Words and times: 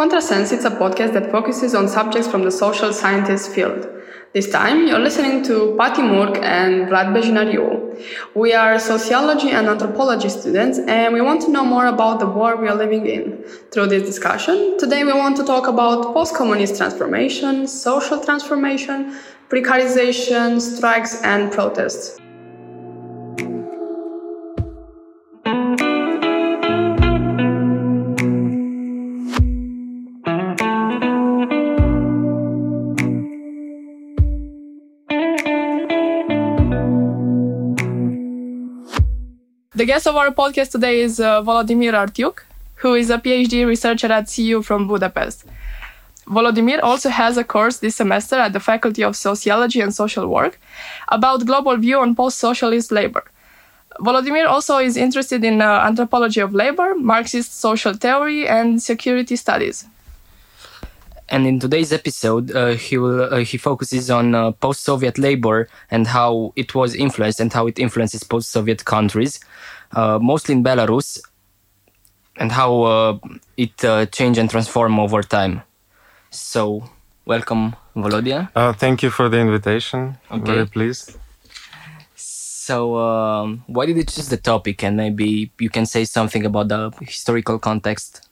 Contrasense 0.00 0.50
is 0.50 0.64
a 0.64 0.70
podcast 0.70 1.12
that 1.12 1.30
focuses 1.30 1.74
on 1.74 1.86
subjects 1.86 2.26
from 2.26 2.42
the 2.42 2.50
social 2.50 2.90
sciences 2.90 3.46
field. 3.46 3.86
This 4.32 4.50
time, 4.50 4.86
you're 4.86 4.98
listening 4.98 5.44
to 5.44 5.74
Pati 5.76 6.00
Murg 6.00 6.38
and 6.42 6.88
Vlad 6.88 7.08
Bejinariu. 7.14 8.02
We 8.34 8.54
are 8.54 8.78
sociology 8.78 9.50
and 9.50 9.66
anthropology 9.66 10.30
students, 10.30 10.78
and 10.78 11.12
we 11.12 11.20
want 11.20 11.42
to 11.42 11.50
know 11.50 11.66
more 11.66 11.84
about 11.84 12.18
the 12.18 12.26
world 12.26 12.62
we 12.62 12.68
are 12.68 12.74
living 12.74 13.04
in. 13.04 13.44
Through 13.72 13.88
this 13.88 14.06
discussion, 14.06 14.78
today 14.78 15.04
we 15.04 15.12
want 15.12 15.36
to 15.36 15.44
talk 15.44 15.68
about 15.68 16.14
post-communist 16.14 16.78
transformation, 16.78 17.66
social 17.66 18.24
transformation, 18.24 19.18
precarization, 19.50 20.62
strikes, 20.62 21.20
and 21.22 21.52
protests. 21.52 22.18
The 39.80 39.86
guest 39.86 40.06
of 40.06 40.14
our 40.14 40.30
podcast 40.30 40.72
today 40.72 41.00
is 41.00 41.20
uh, 41.20 41.40
Volodymyr 41.40 41.94
Artyukh, 41.94 42.40
who 42.82 42.92
is 42.92 43.08
a 43.08 43.16
PhD 43.16 43.66
researcher 43.66 44.12
at 44.12 44.26
CEU 44.26 44.62
from 44.62 44.86
Budapest. 44.86 45.46
Volodymyr 46.26 46.82
also 46.82 47.08
has 47.08 47.38
a 47.38 47.44
course 47.44 47.78
this 47.78 47.96
semester 47.96 48.36
at 48.36 48.52
the 48.52 48.60
Faculty 48.60 49.02
of 49.02 49.16
Sociology 49.16 49.80
and 49.80 49.94
Social 49.94 50.26
Work 50.26 50.60
about 51.08 51.46
global 51.46 51.78
view 51.78 51.98
on 51.98 52.14
post-socialist 52.14 52.92
labor. 52.92 53.24
Volodymyr 54.00 54.46
also 54.46 54.76
is 54.76 54.98
interested 54.98 55.42
in 55.44 55.62
uh, 55.62 55.80
anthropology 55.88 56.40
of 56.40 56.52
labor, 56.52 56.94
Marxist 56.94 57.58
social 57.58 57.94
theory, 57.94 58.46
and 58.46 58.82
security 58.82 59.34
studies. 59.34 59.86
And 61.30 61.46
in 61.46 61.60
today's 61.60 61.92
episode, 61.92 62.50
uh, 62.50 62.74
he 62.74 62.98
will 62.98 63.32
uh, 63.32 63.38
he 63.38 63.56
focuses 63.56 64.10
on 64.10 64.34
uh, 64.34 64.50
post-Soviet 64.50 65.16
labor 65.16 65.68
and 65.88 66.08
how 66.08 66.52
it 66.56 66.74
was 66.74 66.94
influenced 66.94 67.38
and 67.38 67.52
how 67.52 67.68
it 67.68 67.78
influences 67.78 68.24
post-Soviet 68.24 68.84
countries, 68.84 69.38
uh, 69.92 70.18
mostly 70.20 70.56
in 70.56 70.64
Belarus, 70.64 71.20
and 72.36 72.50
how 72.50 72.82
uh, 72.82 73.18
it 73.56 73.84
uh, 73.84 74.06
changed 74.06 74.40
and 74.40 74.50
transformed 74.50 74.98
over 74.98 75.22
time. 75.22 75.62
So, 76.30 76.90
welcome, 77.26 77.76
Volodya. 77.94 78.50
thank 78.78 79.04
you 79.04 79.10
for 79.10 79.28
the 79.28 79.38
invitation. 79.38 80.18
Okay. 80.32 80.52
Very 80.52 80.66
pleased. 80.66 81.16
So, 82.16 82.96
um, 82.98 83.64
why 83.68 83.86
did 83.86 83.96
you 83.96 84.04
choose 84.04 84.28
the 84.28 84.36
topic? 84.36 84.82
And 84.82 84.96
maybe 84.96 85.52
you 85.58 85.70
can 85.70 85.86
say 85.86 86.04
something 86.04 86.44
about 86.44 86.68
the 86.68 86.90
historical 87.00 87.58
context. 87.60 88.29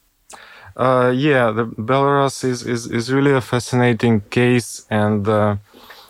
Uh, 0.78 1.12
yeah, 1.14 1.50
the 1.50 1.66
Belarus 1.66 2.44
is, 2.44 2.62
is, 2.64 2.86
is 2.86 3.12
really 3.12 3.32
a 3.32 3.40
fascinating 3.40 4.20
case, 4.30 4.86
and 4.90 5.26
uh, 5.28 5.56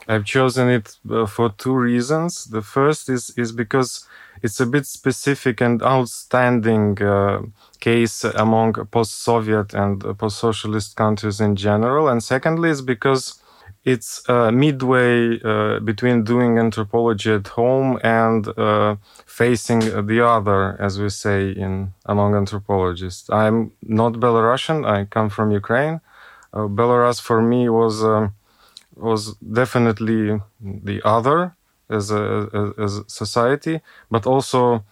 I've 0.06 0.26
chosen 0.26 0.68
it 0.68 0.96
uh, 1.10 1.26
for 1.26 1.48
two 1.50 1.74
reasons. 1.74 2.44
The 2.46 2.60
first 2.62 3.08
is 3.08 3.30
is 3.38 3.50
because 3.52 4.06
it's 4.42 4.60
a 4.60 4.66
bit 4.66 4.86
specific 4.86 5.62
and 5.62 5.82
outstanding 5.82 7.02
uh, 7.02 7.42
case 7.80 8.24
among 8.24 8.74
post-Soviet 8.74 9.72
and 9.74 10.02
post-socialist 10.18 10.96
countries 10.96 11.40
in 11.40 11.56
general, 11.56 12.08
and 12.08 12.22
secondly 12.22 12.68
is 12.70 12.82
because 12.82 13.42
it's 13.88 14.28
uh, 14.28 14.50
midway 14.50 15.40
uh, 15.40 15.80
between 15.80 16.22
doing 16.22 16.58
anthropology 16.58 17.32
at 17.32 17.48
home 17.48 17.98
and 18.04 18.46
uh, 18.58 18.96
facing 19.24 19.80
the 20.10 20.20
other, 20.36 20.76
as 20.78 21.00
we 21.00 21.08
say 21.08 21.50
in 21.52 21.94
among 22.04 22.34
anthropologists. 22.34 23.30
I'm 23.30 23.72
not 23.82 24.12
Belarusian. 24.24 24.78
I 24.86 25.06
come 25.06 25.30
from 25.30 25.50
Ukraine. 25.52 26.02
Uh, 26.52 26.68
Belarus 26.78 27.18
for 27.28 27.40
me 27.40 27.70
was 27.70 28.04
um, 28.04 28.34
was 28.94 29.22
definitely 29.60 30.38
the 30.60 31.00
other 31.16 31.38
as 31.88 32.10
a, 32.10 32.74
as 32.84 32.92
a 32.98 33.04
society, 33.08 33.80
but 34.10 34.26
also. 34.26 34.84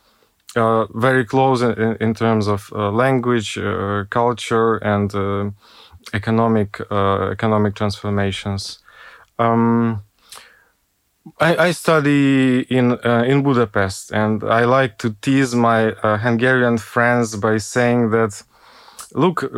Uh, 0.54 0.86
very 0.94 1.22
close 1.22 1.60
in, 1.60 1.96
in, 2.00 2.14
terms 2.14 2.46
of 2.48 2.72
uh, 2.72 2.90
language, 2.90 3.58
culture, 4.08 4.76
and 4.76 5.08
economic 6.14 6.80
economic 7.36 7.74
transformations. 7.74 8.78
Um, 9.38 10.02
I, 11.40 11.56
I, 11.56 11.70
study 11.72 12.60
in 12.70 12.92
uh, 13.04 13.24
in 13.26 13.42
Budapest, 13.42 14.12
and 14.12 14.44
I 14.44 14.64
like 14.64 14.98
to 14.98 15.14
tease 15.20 15.54
my 15.54 15.92
uh, 15.92 16.18
Hungarian 16.18 16.78
friends 16.78 17.36
by 17.36 17.58
saying 17.58 18.10
that, 18.10 18.42
look, 19.12 19.42
uh, 19.42 19.48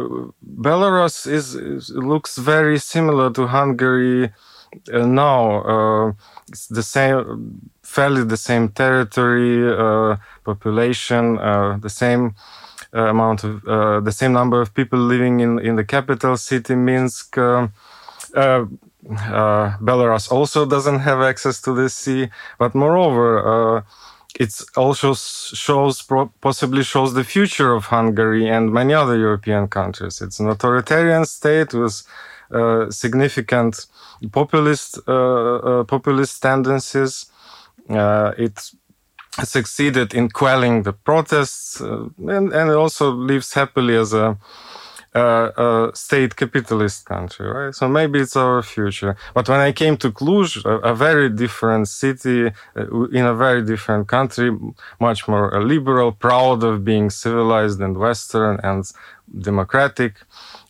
Belarus 0.42 1.30
is, 1.30 1.54
is, 1.54 1.90
looks 1.90 2.38
very 2.38 2.78
similar 2.78 3.30
to 3.32 3.46
Hungary 3.46 4.32
uh, 4.92 5.06
now. 5.06 5.62
Uh, 5.62 6.12
it's 6.48 6.66
the 6.68 6.82
same, 6.82 7.70
fairly 7.82 8.24
the 8.24 8.38
same 8.38 8.70
territory, 8.70 9.70
uh, 9.70 10.16
population, 10.44 11.36
the 11.80 11.90
same. 11.90 12.34
amount 12.92 13.44
of 13.44 13.62
the 14.08 14.10
same 14.20 14.32
number 14.32 14.62
of 14.62 14.72
people 14.72 14.98
living 14.98 15.40
in 15.40 15.58
in 15.58 15.76
the 15.76 15.84
capital 15.84 16.36
city 16.38 16.74
Minsk 16.74 17.36
uh, 17.36 18.64
Belarus 19.08 20.30
also 20.30 20.66
doesn't 20.66 21.00
have 21.00 21.20
access 21.20 21.60
to 21.62 21.72
the 21.74 21.88
sea, 21.88 22.28
but 22.58 22.74
moreover, 22.74 23.78
uh, 23.78 23.82
it 24.38 24.52
also 24.76 25.14
shows 25.14 26.02
possibly 26.40 26.82
shows 26.82 27.14
the 27.14 27.24
future 27.24 27.72
of 27.72 27.86
Hungary 27.86 28.48
and 28.48 28.72
many 28.72 28.94
other 28.94 29.16
European 29.16 29.68
countries. 29.68 30.20
It's 30.20 30.38
an 30.38 30.48
authoritarian 30.48 31.24
state 31.24 31.72
with 31.74 32.02
uh, 32.50 32.90
significant 32.90 33.86
populist 34.32 34.98
uh, 35.08 35.56
uh, 35.56 35.84
populist 35.84 36.42
tendencies. 36.42 37.26
Uh, 37.88 38.32
it 38.36 38.70
succeeded 39.44 40.14
in 40.14 40.28
quelling 40.28 40.82
the 40.82 40.92
protests 40.92 41.80
and, 41.80 42.52
and 42.52 42.70
also 42.70 43.10
lives 43.10 43.54
happily 43.54 43.96
as 43.96 44.12
a 44.12 44.36
a 45.14 45.90
state 45.94 46.36
capitalist 46.36 47.06
country, 47.06 47.46
right? 47.46 47.74
So 47.74 47.88
maybe 47.88 48.20
it's 48.20 48.36
our 48.36 48.62
future. 48.62 49.16
But 49.34 49.48
when 49.48 49.60
I 49.60 49.72
came 49.72 49.96
to 49.98 50.10
Cluj, 50.10 50.64
a, 50.64 50.78
a 50.92 50.94
very 50.94 51.28
different 51.30 51.88
city 51.88 52.46
uh, 52.76 53.04
in 53.10 53.24
a 53.24 53.34
very 53.34 53.62
different 53.62 54.08
country, 54.08 54.50
much 55.00 55.28
more 55.28 55.54
uh, 55.54 55.60
liberal, 55.60 56.12
proud 56.12 56.62
of 56.62 56.84
being 56.84 57.10
civilized 57.10 57.80
and 57.80 57.96
Western 57.96 58.60
and 58.62 58.84
democratic. 59.40 60.14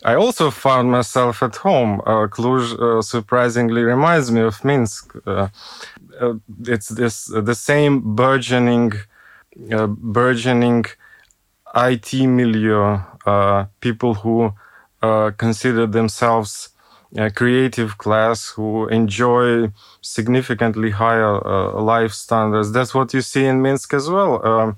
I 0.05 0.15
also 0.15 0.51
found 0.51 0.91
myself 0.91 1.43
at 1.43 1.57
home. 1.57 2.01
Uh, 2.01 2.27
Cluj 2.29 2.79
uh, 2.79 3.03
surprisingly 3.03 3.83
reminds 3.83 4.31
me 4.31 4.41
of 4.41 4.65
Minsk. 4.65 5.15
Uh, 5.27 5.49
uh 6.21 6.35
it's 6.67 6.89
this 6.89 7.27
the 7.27 7.55
same 7.55 8.17
burgeoning, 8.17 8.93
burgeoning 10.19 10.85
IT 11.75 12.15
milieu 12.27 12.99
uh, 13.27 13.67
people 13.81 14.15
who 14.15 14.53
uh, 15.03 15.31
consider 15.37 15.87
themselves 15.87 16.71
a 17.17 17.31
creative 17.31 17.97
class 17.97 18.49
who 18.49 18.87
enjoy 18.89 19.71
significantly 20.03 20.91
higher 20.91 21.47
uh, 21.47 21.81
life 21.81 22.13
standards. 22.13 22.73
That's 22.73 22.95
what 22.95 23.15
you 23.15 23.23
see 23.23 23.45
in 23.45 23.63
Minsk 23.63 23.95
as 23.95 24.11
well. 24.11 24.47
Um, 24.47 24.77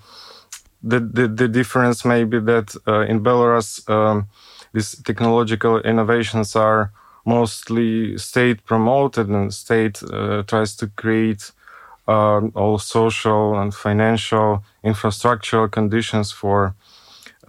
the, 0.83 1.01
the, 1.01 1.29
the 1.29 1.49
difference 1.49 2.05
may 2.05 2.25
be 2.25 2.39
that 2.41 2.75
uh, 2.87 3.01
in 3.01 3.21
Belarus, 3.23 3.89
um, 3.91 4.29
these 4.73 4.97
technological 5.03 5.81
innovations 5.81 6.55
are 6.55 6.93
mostly 7.27 8.17
state 8.17 8.65
promoted 8.65 9.29
and 9.29 9.53
state 9.53 10.03
uh, 10.03 10.43
tries 10.45 10.75
to 10.77 10.87
create 10.87 11.53
uh, 12.09 12.41
all 12.55 12.79
social 12.79 13.59
and 13.61 13.75
financial 13.75 14.65
infrastructural 14.85 15.71
conditions 15.71 16.33
for 16.33 16.75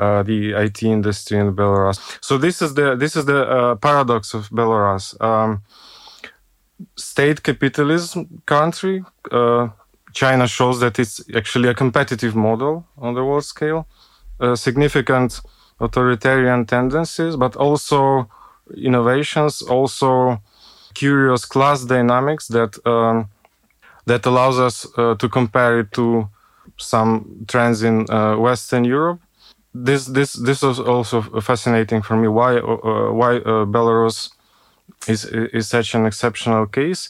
uh, 0.02 0.24
the 0.24 0.54
IT 0.54 0.82
industry 0.84 1.38
in 1.38 1.56
Belarus. 1.56 2.00
So 2.22 2.38
this 2.38 2.62
is 2.62 2.74
the 2.74 2.96
this 2.96 3.16
is 3.16 3.26
the 3.26 3.42
uh, 3.48 3.76
paradox 3.76 4.34
of 4.34 4.50
Belarus. 4.50 5.06
Um, 5.22 5.62
state 6.96 7.44
capitalism 7.44 8.42
country. 8.46 9.04
Uh, 9.32 9.70
China 10.14 10.48
shows 10.48 10.80
that 10.80 11.00
it's 11.00 11.22
actually 11.36 11.70
a 11.70 11.74
competitive 11.74 12.36
model 12.36 12.86
on 12.98 13.14
the 13.14 13.24
world 13.24 13.46
scale. 13.46 13.86
Uh, 14.40 14.56
significant 14.56 15.40
authoritarian 15.80 16.66
tendencies, 16.66 17.36
but 17.36 17.56
also 17.56 18.28
innovations, 18.76 19.62
also 19.62 20.42
curious 20.96 21.46
class 21.46 21.86
dynamics 21.86 22.48
that 22.48 22.76
um, 22.86 23.30
that 24.06 24.26
allows 24.26 24.58
us 24.60 24.88
uh, 24.98 25.14
to 25.16 25.30
compare 25.30 25.80
it 25.82 25.92
to 25.92 26.28
some 26.78 27.46
trends 27.48 27.84
in 27.84 28.06
Western 28.42 28.84
Europe 28.84 29.22
this 29.74 30.06
this 30.06 30.34
this 30.34 30.64
is 30.64 30.80
also 30.80 31.22
fascinating 31.42 32.02
for 32.02 32.18
me. 32.18 32.28
Why 32.28 32.58
uh, 32.58 32.78
uh, 32.84 33.12
why 33.12 33.38
uh, 33.38 33.66
Belarus 33.66 34.32
is 35.08 35.26
is 35.26 35.70
such 35.70 35.96
an 35.96 36.06
exceptional 36.06 36.66
case? 36.66 37.10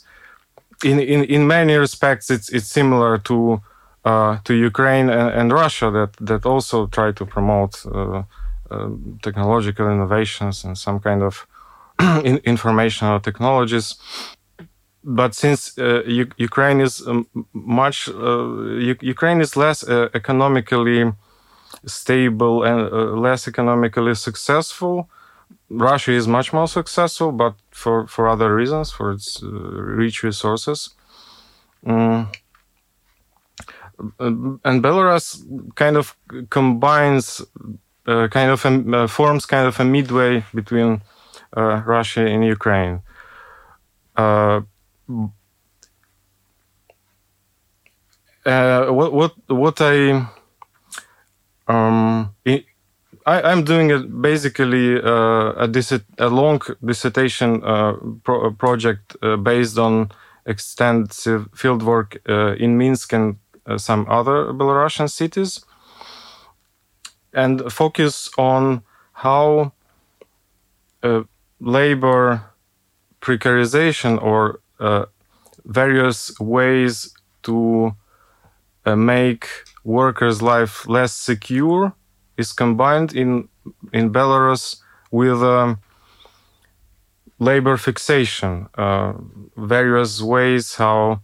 In 0.84 1.00
in 1.00 1.24
in 1.24 1.48
many 1.48 1.76
respects, 1.76 2.30
it's 2.30 2.50
it's 2.50 2.68
similar 2.68 3.18
to 3.20 3.62
uh, 4.06 4.38
to 4.44 4.54
Ukraine 4.54 5.10
and, 5.10 5.30
and, 5.30 5.52
Russia 5.52 5.92
that 5.92 6.14
that 6.20 6.46
also 6.46 6.88
try 6.88 7.12
to 7.12 7.26
promote 7.26 7.86
uh, 7.86 8.24
um, 8.72 9.20
technological 9.22 9.90
innovations 9.92 10.64
and 10.64 10.78
some 10.78 11.00
kind 11.00 11.22
of 11.22 11.46
in 12.24 12.38
informational 12.44 13.20
technologies. 13.20 13.96
But 15.04 15.34
since 15.34 15.78
uh, 15.80 16.04
Ukraine 16.38 16.80
is 16.80 17.06
um, 17.08 17.28
much, 17.54 18.08
uh, 18.08 18.48
Ukraine 19.02 19.42
is 19.42 19.58
less 19.58 19.84
uh, 19.84 20.10
economically 20.14 21.12
stable 21.86 22.64
and 22.64 22.92
uh, 22.92 23.20
less 23.20 23.48
economically 23.48 24.16
successful, 24.16 25.10
Russia 25.70 26.12
is 26.12 26.28
much 26.28 26.54
more 26.54 26.68
successful, 26.68 27.32
but 27.32 27.56
for, 27.72 28.08
for 28.08 28.28
other 28.28 28.54
reasons, 28.56 28.92
for 28.92 29.12
its 29.12 29.42
uh, 29.42 29.48
rich 29.48 30.24
resources. 30.24 30.90
Mm. 31.86 32.28
And 34.20 34.84
Belarus 34.84 35.44
kind 35.76 35.96
of 35.98 36.16
combines, 36.50 37.42
uh, 38.08 38.28
kind 38.30 38.52
of 38.52 38.66
um, 38.66 38.94
uh, 38.94 39.08
forms 39.08 39.46
kind 39.46 39.68
of 39.68 39.80
a 39.80 39.86
midway 39.86 40.44
between 40.54 41.02
uh, 41.56 41.82
Russia 41.86 42.26
and 42.26 42.44
Ukraine. 42.44 43.02
Uh, 44.16 44.62
uh, 48.46 48.86
what 48.88 49.14
what 49.14 49.34
what 49.48 49.82
I 49.82 50.28
um, 51.72 52.36
I, 53.26 53.52
am 53.52 53.64
doing 53.64 54.22
basically 54.22 55.02
uh, 55.02 55.68
a, 55.68 56.02
a, 56.18 56.30
long 56.30 56.62
dissertation 56.84 57.64
uh, 57.64 57.94
pro 58.24 58.52
project 58.52 59.16
uh, 59.22 59.38
based 59.38 59.78
on 59.78 60.12
extensive 60.46 61.50
fieldwork 61.52 62.18
uh, 62.28 62.56
in 62.56 62.78
Minsk 62.78 63.14
and 63.14 63.38
uh, 63.66 63.78
some 63.78 64.06
other 64.10 64.52
Belarusian 64.54 65.10
cities, 65.10 65.64
and 67.34 67.72
focus 67.72 68.30
on 68.38 68.82
how 69.14 69.72
uh, 71.04 71.24
labor 71.60 72.44
precarization 73.22 74.22
or 74.22 74.60
various 75.64 76.38
ways 76.40 77.14
to 77.44 77.96
make 78.86 79.48
workers' 79.84 80.42
life 80.42 80.88
less 80.88 81.14
secure 81.14 81.94
is 82.38 82.54
combined 82.54 83.14
in 83.14 83.48
in 83.94 84.12
Belarus 84.12 84.82
with 85.12 85.42
um, 85.44 85.80
labor 87.40 87.78
fixation, 87.78 88.68
uh, 88.76 89.14
various 89.58 90.22
ways 90.22 90.76
how 90.76 91.22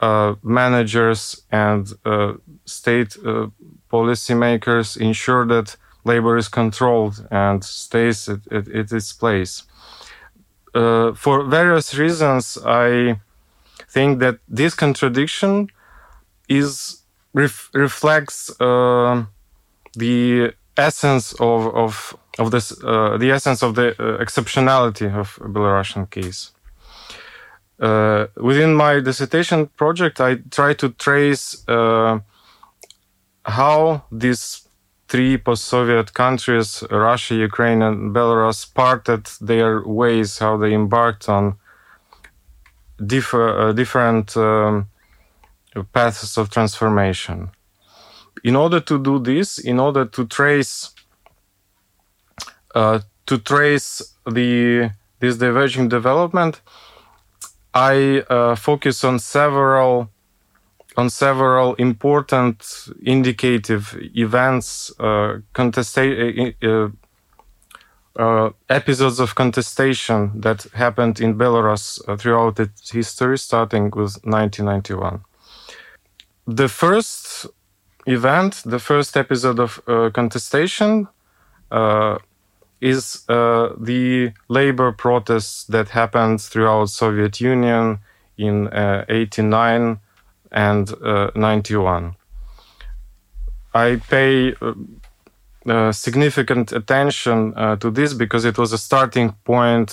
uh, 0.00 0.34
managers 0.42 1.42
and 1.50 1.92
uh, 2.04 2.34
state 2.64 3.16
uh, 3.24 3.48
policymakers 3.90 4.96
ensure 4.96 5.46
that 5.46 5.76
labor 6.04 6.36
is 6.36 6.48
controlled 6.48 7.26
and 7.30 7.62
stays 7.64 8.28
at, 8.28 8.40
at, 8.50 8.68
at 8.68 8.92
its 8.92 9.12
place. 9.12 9.64
Uh, 10.74 11.12
for 11.12 11.44
various 11.44 11.94
reasons, 11.94 12.58
I 12.64 13.20
think 13.88 14.20
that 14.20 14.38
this 14.48 14.74
contradiction 14.74 15.68
is 16.50 17.02
ref- 17.32 17.70
reflects 17.72 18.50
uh, 18.60 19.24
the 19.96 20.52
essence 20.76 21.32
of 21.34 21.74
of 21.74 22.16
of 22.38 22.50
this 22.50 22.72
uh, 22.84 23.16
the 23.18 23.30
essence 23.30 23.62
of 23.62 23.74
the 23.74 23.88
uh, 23.90 24.22
exceptionality 24.24 25.08
of 25.14 25.38
Belarusian 25.54 26.10
case. 26.10 26.50
Uh, 27.80 28.26
within 28.36 28.74
my 28.74 29.00
dissertation 29.00 29.66
project, 29.76 30.20
I 30.20 30.36
try 30.50 30.74
to 30.74 30.90
trace 30.90 31.66
uh, 31.66 32.18
how 33.44 34.02
these 34.12 34.68
three 35.08 35.38
post-Soviet 35.38 36.12
countries, 36.12 36.84
Russia, 36.90 37.34
Ukraine, 37.34 37.82
and 37.82 38.14
Belarus, 38.14 38.66
parted 38.74 39.26
their 39.40 39.82
ways, 39.82 40.38
how 40.38 40.58
they 40.58 40.74
embarked 40.74 41.28
on 41.28 41.56
differ, 43.06 43.72
different 43.72 44.36
um, 44.36 44.89
paths 45.92 46.36
of 46.36 46.50
transformation 46.50 47.50
in 48.44 48.56
order 48.56 48.80
to 48.80 48.98
do 48.98 49.18
this, 49.18 49.58
in 49.58 49.78
order 49.78 50.04
to 50.04 50.26
trace 50.26 50.90
uh, 52.74 53.00
to 53.26 53.38
trace 53.38 54.14
the 54.26 54.90
this 55.18 55.36
diverging 55.36 55.88
development, 55.88 56.62
I 57.74 58.24
uh, 58.30 58.54
focus 58.54 59.04
on 59.04 59.18
several 59.18 60.10
on 60.96 61.10
several 61.10 61.74
important 61.74 62.88
indicative 63.02 63.96
events, 64.14 64.92
uh, 64.98 65.38
contesta- 65.54 66.56
uh, 66.64 66.68
uh, 66.68 66.88
uh, 68.18 68.50
episodes 68.68 69.20
of 69.20 69.34
contestation 69.36 70.40
that 70.40 70.66
happened 70.74 71.20
in 71.20 71.38
Belarus 71.38 72.00
throughout 72.18 72.58
its 72.58 72.90
history, 72.90 73.38
starting 73.38 73.84
with 73.84 74.18
1991. 74.24 75.22
The 76.52 76.68
first 76.68 77.46
event, 78.06 78.62
the 78.66 78.80
first 78.80 79.16
episode 79.16 79.60
of 79.60 79.80
uh, 79.86 80.10
contestation, 80.12 81.06
uh, 81.70 82.18
is 82.80 83.24
uh, 83.28 83.68
the 83.78 84.32
labor 84.48 84.90
protests 84.90 85.62
that 85.66 85.90
happened 85.90 86.40
throughout 86.40 86.90
Soviet 86.90 87.40
Union 87.40 88.00
in 88.36 88.66
uh, 88.66 89.04
89 89.08 90.00
and 90.50 90.92
uh, 91.04 91.30
91. 91.36 92.16
I 93.72 94.00
pay 94.10 94.56
uh, 95.66 95.92
significant 95.92 96.72
attention 96.72 97.54
to 97.78 97.90
this 97.92 98.12
because 98.12 98.44
it 98.44 98.58
was 98.58 98.72
a 98.72 98.78
starting 98.78 99.36
point 99.44 99.92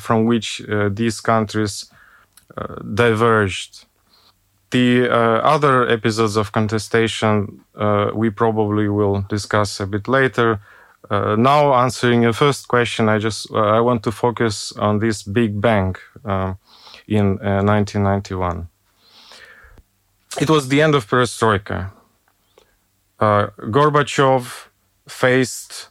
from 0.00 0.24
which 0.24 0.62
these 0.90 1.20
countries 1.20 1.92
diverged 2.94 3.87
the 4.70 5.08
uh, 5.08 5.40
other 5.54 5.88
episodes 5.88 6.36
of 6.36 6.52
contestation 6.52 7.64
uh, 7.74 8.10
we 8.14 8.30
probably 8.30 8.88
will 8.88 9.24
discuss 9.28 9.80
a 9.80 9.86
bit 9.86 10.08
later. 10.08 10.60
Uh, 11.10 11.36
now, 11.36 11.74
answering 11.74 12.22
your 12.22 12.32
first 12.32 12.68
question, 12.68 13.08
I 13.08 13.18
just 13.18 13.50
uh, 13.50 13.56
I 13.58 13.80
want 13.80 14.02
to 14.02 14.12
focus 14.12 14.72
on 14.72 14.98
this 14.98 15.22
Big 15.22 15.60
Bang 15.60 15.96
uh, 16.24 16.54
in 17.06 17.38
1991. 17.38 18.58
Uh, 18.58 18.64
it 20.40 20.50
was 20.50 20.68
the 20.68 20.82
end 20.82 20.94
of 20.94 21.08
Perestroika. 21.08 21.90
Gorbachev 23.20 24.68
faced 25.08 25.88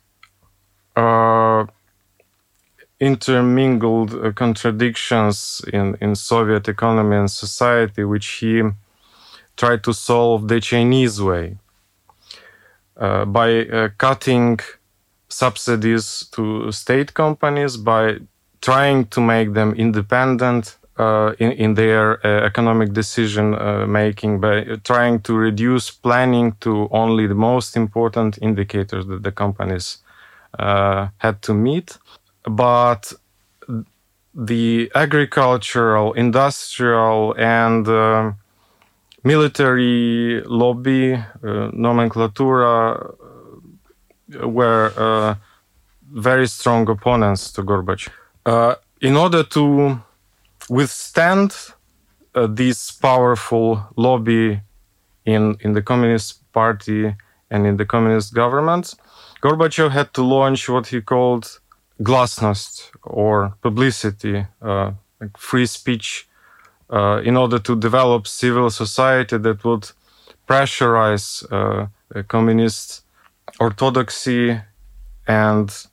intermingled 3.00 4.14
uh, 4.14 4.32
contradictions 4.32 5.62
in, 5.72 5.96
in 6.02 6.16
Soviet 6.16 6.68
economy 6.68 7.18
and 7.18 7.32
society, 7.32 8.04
which 8.04 8.28
he 8.28 8.64
tried 9.56 9.84
to 9.84 9.94
solve 9.94 10.48
the 10.48 10.60
Chinese 10.60 11.22
way 11.22 11.58
uh, 12.98 13.26
by 13.26 13.66
uh, 13.66 13.90
cutting 13.98 14.60
subsidies 15.30 16.28
to 16.32 16.72
state 16.72 17.14
companies, 17.14 17.78
by 17.78 18.18
trying 18.62 19.06
to 19.06 19.22
make 19.22 19.54
them 19.54 19.74
independent 19.74 20.78
uh, 20.98 21.34
in, 21.38 21.52
in 21.52 21.74
their 21.76 22.26
uh, 22.26 22.44
economic 22.44 22.92
decision 22.92 23.54
uh, 23.54 23.86
making, 23.86 24.40
by 24.40 24.64
trying 24.84 25.20
to 25.20 25.36
reduce 25.36 25.92
planning 25.92 26.54
to 26.60 26.88
only 26.92 27.28
the 27.28 27.36
most 27.36 27.78
important 27.78 28.40
indicators 28.42 29.06
that 29.06 29.22
the 29.22 29.32
companies 29.32 30.00
had 30.58 31.40
to 31.42 31.54
meet 31.54 32.00
but 32.50 33.14
the 34.34 34.92
agricultural, 34.94 36.14
industrial, 36.14 37.34
and 37.38 37.88
uh, 37.88 38.32
military 39.24 40.42
lobby 40.46 41.14
uh, 41.14 41.72
nomenclatura 41.74 43.16
uh, 44.42 44.48
were 44.48 44.94
uh, 44.98 45.36
very 46.12 46.48
strong 46.48 46.88
opponents 46.90 47.52
to 47.52 47.64
Gorbachev. 47.64 48.10
Uh, 48.46 48.76
in 49.02 49.18
order 49.18 49.44
to 49.44 50.02
withstand 50.70 51.56
uh, 52.36 52.48
this 52.48 52.92
powerful 52.92 53.86
lobby 53.96 54.62
in, 55.26 55.58
in 55.62 55.74
the 55.74 55.82
Communist 55.82 56.52
Party 56.54 57.16
and 57.50 57.66
in 57.66 57.78
the 57.78 57.86
communist 57.86 58.34
government, 58.34 58.94
Gorbachev 59.42 59.92
had 59.92 60.14
to 60.14 60.24
launch 60.24 60.70
what 60.70 60.88
he 60.88 61.02
called 61.02 61.60
glasnost 62.02 62.92
or 63.04 63.54
publicity, 63.62 64.46
uh, 64.62 64.92
like 65.20 65.38
free 65.38 65.66
speech, 65.66 66.28
uh, 66.90 67.22
in 67.24 67.36
order 67.36 67.60
to 67.60 67.76
develop 67.76 68.28
civil 68.28 68.70
society 68.70 69.38
that 69.38 69.64
would 69.64 69.92
pressurize 70.48 71.44
uh, 71.52 71.88
communist 72.28 73.04
orthodoxy 73.60 74.60
and 75.28 75.88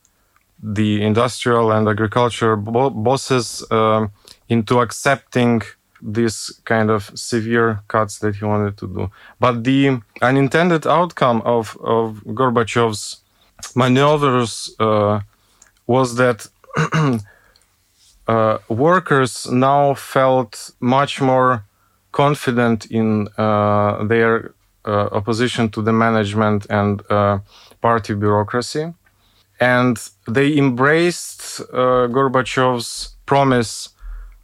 the 0.62 1.02
industrial 1.02 1.73
and 1.73 1.88
agriculture 1.88 2.56
bo- 2.56 2.90
bosses 2.90 3.64
um, 3.70 4.11
into 4.49 4.80
accepting 4.80 5.61
this 6.00 6.61
kind 6.64 6.90
of 6.90 7.11
severe 7.14 7.80
cuts 7.88 8.18
that 8.18 8.37
he 8.37 8.44
wanted 8.44 8.76
to 8.76 8.87
do. 8.87 9.11
But 9.40 9.64
the 9.64 10.00
unintended 10.23 10.87
outcome 10.87 11.42
of, 11.44 11.76
of 11.82 12.23
Gorbachev's 12.26 13.23
maneuvers 13.75 14.75
uh, 14.78 15.20
was 15.86 16.16
that 16.16 16.46
uh, 18.26 18.58
workers 18.68 19.50
now 19.50 19.94
felt 19.94 20.70
much 20.80 21.20
more 21.20 21.64
confident 22.12 22.86
in 22.86 23.28
uh, 23.36 24.04
their 24.04 24.54
uh, 24.86 25.08
opposition 25.12 25.68
to 25.70 25.82
the 25.82 25.92
management 25.92 26.66
and 26.70 27.02
uh, 27.10 27.38
party 27.80 28.14
bureaucracy. 28.14 28.92
And 29.60 29.96
they 30.28 30.56
embraced 30.56 31.60
uh, 31.60 32.08
Gorbachev's 32.08 33.16
promise 33.26 33.90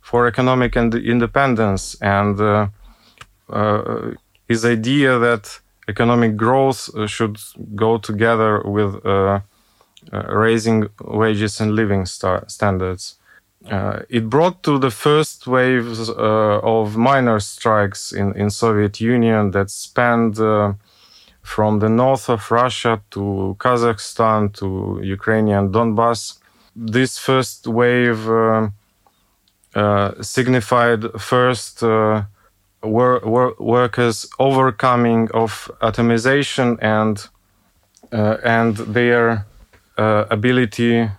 for 0.01 0.27
economic 0.27 0.77
and 0.77 0.95
independence 0.95 1.97
and 2.01 2.41
uh, 2.41 2.69
his 4.49 4.65
idea 4.65 5.19
that 5.19 5.61
economic 5.89 6.37
growth 6.37 6.89
should 7.09 7.37
go 7.75 7.99
together 7.99 8.63
with 8.65 8.95
raising 10.13 10.89
wages 11.01 11.61
and 11.61 11.75
living 11.75 12.07
standards. 12.07 13.17
Uh, 13.69 14.01
it 14.09 14.31
brought 14.31 14.63
to 14.63 14.79
the 14.79 14.91
first 14.91 15.47
waves 15.47 16.09
uh, 16.09 16.61
of 16.63 16.97
miners' 16.97 17.45
strikes 17.45 18.11
in, 18.11 18.33
in 18.35 18.49
Soviet 18.49 19.01
Union 19.01 19.51
that 19.51 19.69
spanned 19.71 20.41
uh, 20.41 20.73
from 21.43 21.79
the 21.79 21.89
north 21.89 22.31
of 22.31 22.51
Russia 22.51 23.03
to 23.11 23.57
Kazakhstan 23.59 24.55
to 24.55 25.01
Ukrainian 25.03 25.71
Donbass. 25.71 26.39
This 26.75 27.19
first 27.19 27.67
wave 27.67 28.27
uh, 28.31 28.69
uh, 29.75 30.23
signified 30.23 31.05
first 31.21 31.83
wor- 31.83 32.25
wor- 32.83 33.57
workers' 33.59 34.27
overcoming 34.39 35.29
of 35.33 35.71
atomization 35.83 36.79
and 36.81 37.29
and 38.11 38.77
their 38.77 39.45
ability 40.31 41.11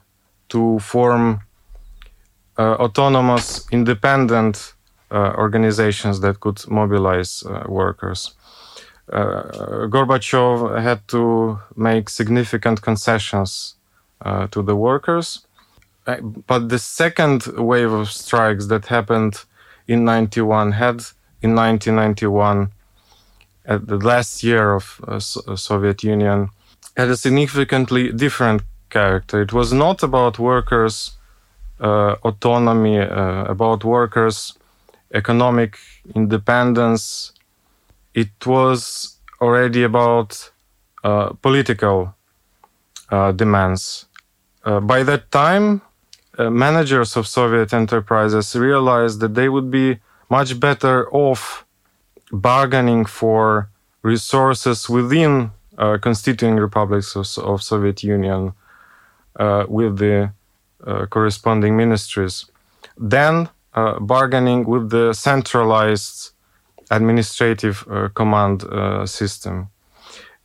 to 0.49 0.79
form 0.79 1.41
uh, 2.57 2.75
autonomous, 2.79 3.67
independent 3.71 4.73
uh, 5.11 5.33
organizations 5.37 6.19
that 6.19 6.39
could 6.39 6.59
mobilize 6.69 7.43
uh, 7.43 7.63
workers. 7.67 8.35
Gorbachev 9.09 10.81
had 10.81 11.05
to 11.09 11.59
make 11.75 12.09
significant 12.09 12.81
concessions 12.81 13.75
to 14.51 14.61
the 14.61 14.75
workers. 14.75 15.45
But 16.05 16.69
the 16.69 16.79
second 16.79 17.45
wave 17.57 17.91
of 17.91 18.09
strikes 18.09 18.67
that 18.67 18.85
happened 18.85 19.43
in 19.87 20.05
91 20.05 20.71
had 20.71 21.03
in 21.41 21.55
1991 21.55 22.71
at 23.65 23.87
the 23.87 23.97
last 23.97 24.43
year 24.43 24.73
of 24.73 25.01
uh, 25.07 25.19
Soviet 25.19 26.03
Union 26.03 26.49
had 26.97 27.09
a 27.09 27.17
significantly 27.17 28.11
different 28.11 28.61
character. 28.91 29.41
It 29.41 29.53
was 29.53 29.73
not 29.73 30.03
about 30.03 30.37
workers 30.37 31.17
uh, 31.81 32.15
autonomy, 32.23 32.99
uh, 32.99 33.45
about 33.45 33.83
workers' 33.83 34.53
economic 35.15 35.79
independence. 36.13 37.31
It 38.13 38.45
was 38.45 39.17
already 39.41 39.81
about 39.83 40.51
uh, 41.03 41.29
political 41.41 42.13
demands. 43.35 44.05
by 44.63 45.03
that 45.03 45.31
time, 45.31 45.81
managers 46.37 47.17
of 47.17 47.27
Soviet 47.27 47.73
enterprises 47.73 48.55
realized 48.55 49.19
that 49.21 49.33
they 49.33 49.49
would 49.49 49.69
be 49.71 49.97
much 50.29 50.59
better 50.59 51.09
off 51.11 51.65
bargaining 52.31 53.03
for 53.05 53.69
resources 54.03 54.87
within 54.87 55.51
uh, 55.77 55.97
constituting 55.97 56.55
republics 56.57 57.15
of, 57.15 57.25
of 57.43 57.63
Soviet 57.63 58.03
Union 58.03 58.47
uh, 58.47 58.51
with 59.67 59.97
the 59.97 60.31
uh, 60.85 61.05
corresponding 61.05 61.77
ministries. 61.77 62.45
Then 62.97 63.49
uh, 63.73 63.99
bargaining 63.99 64.65
with 64.65 64.89
the 64.89 65.13
centralized 65.13 66.31
administrative 66.89 67.85
uh, 67.89 68.09
command 68.15 68.63
system. 69.07 69.69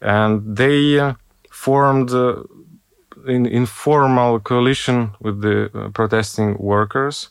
And 0.01 0.57
they 0.57 1.15
formed 1.51 2.11
an 2.13 3.47
informal 3.47 4.39
coalition 4.41 5.11
with 5.21 5.41
the 5.41 5.91
protesting 5.95 6.57
workers, 6.59 7.31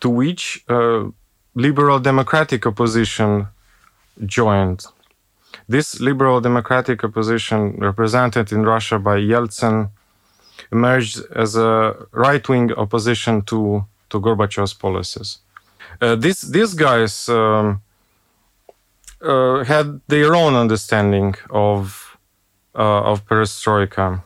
to 0.00 0.10
which 0.10 0.64
liberal 1.54 1.98
democratic 1.98 2.66
opposition 2.66 3.48
joined. 4.26 4.84
This 5.68 6.00
liberal 6.00 6.40
democratic 6.40 7.02
opposition, 7.02 7.76
represented 7.78 8.52
in 8.52 8.62
Russia 8.62 8.98
by 8.98 9.16
Yeltsin, 9.18 9.90
emerged 10.72 11.22
as 11.34 11.56
a 11.56 11.94
right-wing 12.12 12.72
opposition 12.72 13.42
to 13.42 13.84
to 14.10 14.20
Gorbachev's 14.20 14.74
policies. 14.74 15.38
Uh, 16.00 16.14
these 16.14 16.40
these 16.42 16.74
guys 16.74 17.28
um, 17.28 17.80
uh, 19.22 19.64
had 19.64 20.00
their 20.08 20.34
own 20.34 20.54
understanding 20.54 21.34
of 21.50 22.16
uh, 22.74 23.02
of 23.10 23.24
perestroika, 23.26 24.22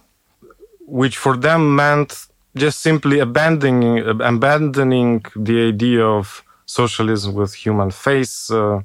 which 0.87 1.17
for 1.17 1.37
them 1.37 1.77
meant 1.77 2.27
just 2.55 2.81
simply 2.81 3.21
abandoning 3.21 3.99
abandoning 4.21 5.25
the 5.37 5.69
idea 5.69 6.05
of 6.05 6.43
socialism 6.67 7.35
with 7.35 7.55
human 7.55 7.91
face, 7.91 8.51
uh, 8.51 8.81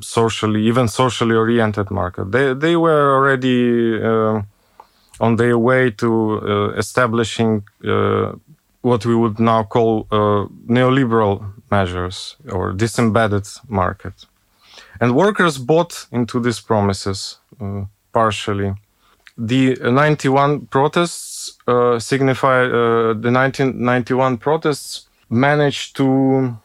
socially 0.00 0.62
even 0.64 0.88
socially 0.88 1.34
oriented 1.34 1.90
market. 1.90 2.32
They 2.32 2.54
they 2.54 2.76
were 2.76 3.14
already 3.16 4.02
uh, 4.02 4.42
on 5.22 5.36
their 5.36 5.56
way 5.56 5.90
to 5.90 6.08
uh, 6.40 6.68
establishing 6.76 7.62
uh, 7.84 8.32
what 8.82 9.06
we 9.06 9.14
would 9.14 9.38
now 9.38 9.62
call 9.62 10.06
uh, 10.10 10.46
neoliberal 10.66 11.34
measures 11.70 12.36
or 12.50 12.72
disembedded 12.72 13.46
market. 13.68 14.26
And 15.00 15.14
workers 15.14 15.58
bought 15.58 16.06
into 16.10 16.40
these 16.40 16.60
promises 16.60 17.38
partially. 18.12 18.74
The 19.38 19.76
91 19.80 20.66
protests 20.66 21.56
uh, 21.66 21.98
signify 21.98 22.64
uh, 22.64 23.14
the 23.14 23.30
1991 23.30 24.38
protests 24.38 25.08
managed 25.30 25.96
to 25.96 26.56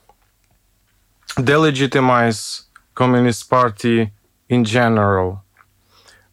delegitimize 1.38 2.64
Communist 2.96 3.50
Party 3.50 4.12
in 4.50 4.64
general. 4.66 5.44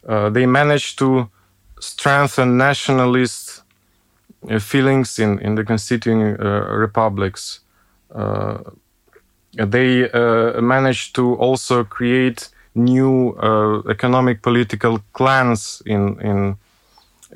Uh, 0.08 0.30
they 0.30 0.46
managed 0.46 0.98
to 0.98 1.28
strengthen 1.84 2.56
nationalist 2.56 3.62
uh, 4.50 4.58
feelings 4.58 5.18
in, 5.18 5.38
in 5.40 5.54
the 5.54 5.64
constituting 5.64 6.22
uh, 6.22 6.66
republics. 6.84 7.60
Uh, 8.14 8.58
they 9.52 10.08
managed 10.60 11.14
to 11.14 11.34
also 11.36 11.84
create 11.84 12.48
new 12.74 13.36
economic 13.88 14.42
political 14.42 14.98
clans 15.12 15.80
in, 15.86 16.20
in, 16.20 16.56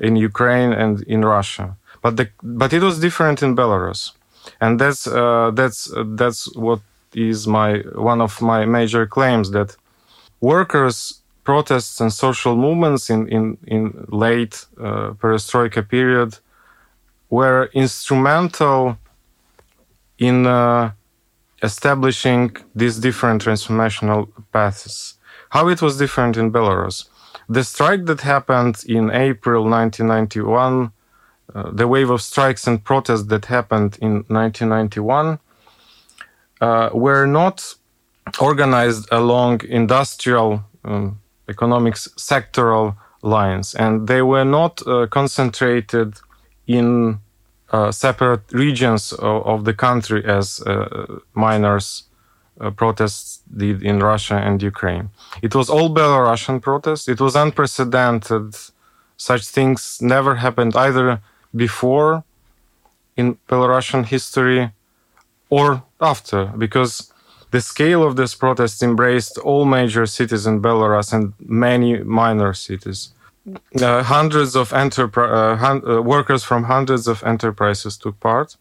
in 0.01 0.17
Ukraine 0.17 0.73
and 0.73 1.01
in 1.03 1.23
Russia. 1.23 1.77
But, 2.01 2.17
the, 2.17 2.29
but 2.43 2.73
it 2.73 2.83
was 2.83 2.99
different 2.99 3.41
in 3.41 3.55
Belarus. 3.55 4.11
And 4.59 4.79
that's, 4.81 5.05
that's, 5.05 5.89
that's 5.95 6.53
what 6.55 6.81
is 7.13 7.47
my 7.47 7.77
one 7.95 8.21
of 8.21 8.41
my 8.41 8.65
major 8.65 9.05
claims 9.05 9.51
that 9.51 9.75
workers 10.41 11.18
protests 11.49 11.99
and 11.99 12.11
social 12.13 12.55
movements 12.55 13.09
in, 13.09 13.21
in, 13.35 13.43
in 13.75 13.81
late 14.25 14.55
uh, 14.79 15.13
perestroika 15.19 15.81
period 15.95 16.31
were 17.37 17.71
instrumental 17.73 18.79
in 20.19 20.45
uh, 20.45 20.91
establishing 21.63 22.55
these 22.75 22.99
different 22.99 23.43
transformational 23.45 24.21
paths. 24.53 25.15
How 25.55 25.63
it 25.73 25.81
was 25.81 25.97
different 25.97 26.37
in 26.37 26.51
Belarus. 26.51 26.97
The 27.57 27.63
strike 27.63 28.03
that 28.05 28.21
happened 28.21 28.75
in 28.87 29.09
April 29.09 29.63
1991, 29.63 30.91
uh, 31.55 31.71
the 31.79 31.87
wave 31.87 32.11
of 32.11 32.21
strikes 32.21 32.67
and 32.67 32.77
protests 32.83 33.27
that 33.31 33.45
happened 33.45 33.97
in 34.05 34.13
1991, 34.27 35.39
uh, 36.61 36.89
were 36.93 37.25
not 37.25 37.73
organized 38.39 39.07
along 39.11 39.61
industrial 39.65 40.63
um, 40.85 41.19
economics 41.49 42.07
sectoral 42.17 42.95
lines, 43.21 43.75
and 43.75 44.07
they 44.07 44.21
were 44.21 44.45
not 44.45 44.85
uh, 44.87 45.07
concentrated 45.07 46.13
in 46.67 47.19
uh, 47.71 47.91
separate 47.91 48.51
regions 48.51 49.13
of, 49.13 49.45
of, 49.45 49.65
the 49.65 49.73
country 49.73 50.23
as 50.25 50.61
uh, 50.61 51.19
miners' 51.33 52.03
uh, 52.59 52.71
protests 52.71 53.41
did 53.55 53.83
in 53.83 53.99
Russia 53.99 54.35
and 54.35 54.61
Ukraine. 54.61 55.09
It 55.41 55.53
was 55.53 55.69
all 55.69 55.89
Belarusian 55.89 56.61
protests. 56.61 57.07
It 57.07 57.19
was 57.19 57.35
unprecedented. 57.35 58.55
Such 59.17 59.47
things 59.47 59.99
never 60.01 60.35
happened 60.35 60.75
either 60.75 61.21
before 61.55 62.23
in 63.15 63.37
Belarusian 63.47 64.05
history 64.05 64.71
or 65.49 65.83
after, 65.99 66.45
because 66.45 67.11
the 67.51 67.61
scale 67.61 68.03
of 68.03 68.15
this 68.15 68.35
protest 68.35 68.83
embraced 68.83 69.37
all 69.39 69.65
major 69.65 70.05
cities 70.05 70.45
in 70.45 70.61
Belarus 70.61 71.13
and 71.13 71.33
many 71.39 72.03
minor 72.03 72.53
cities. 72.53 73.13
uh, 73.81 74.03
hundreds 74.03 74.55
of 74.55 74.69
enterpri- 74.71 75.31
uh, 75.31 75.55
hun- 75.55 75.83
uh, 75.87 76.01
workers 76.01 76.43
from 76.43 76.63
hundreds 76.63 77.07
of 77.07 77.23
enterprises 77.23 77.97
took 77.97 78.19
part, 78.19 78.55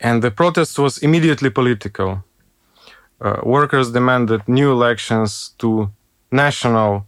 and 0.00 0.22
the 0.22 0.30
protest 0.30 0.78
was 0.78 0.98
immediately 0.98 1.50
political. 1.50 2.22
Uh, 3.20 3.40
workers 3.42 3.90
demanded 3.92 4.40
new 4.46 4.70
elections 4.70 5.54
to 5.58 5.90
national 6.30 7.06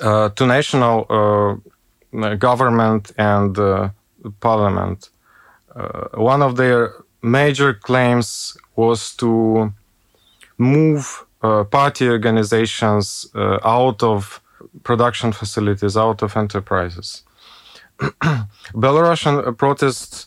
uh, 0.00 0.28
to 0.30 0.46
national 0.46 1.06
uh, 1.10 2.34
government 2.36 3.12
and 3.18 3.56
parliament. 4.40 5.10
one 6.14 6.42
of 6.42 6.54
their 6.56 6.92
major 7.22 7.74
claims 7.74 8.56
was 8.76 9.14
to 9.16 9.72
move 10.58 11.24
party 11.70 12.08
organizations 12.08 13.28
out 13.34 14.02
of 14.02 14.40
production 14.82 15.32
facilities 15.32 15.96
out 15.96 16.22
of 16.22 16.36
enterprises. 16.36 17.22
Belarusian 18.74 19.56
protests 19.56 20.26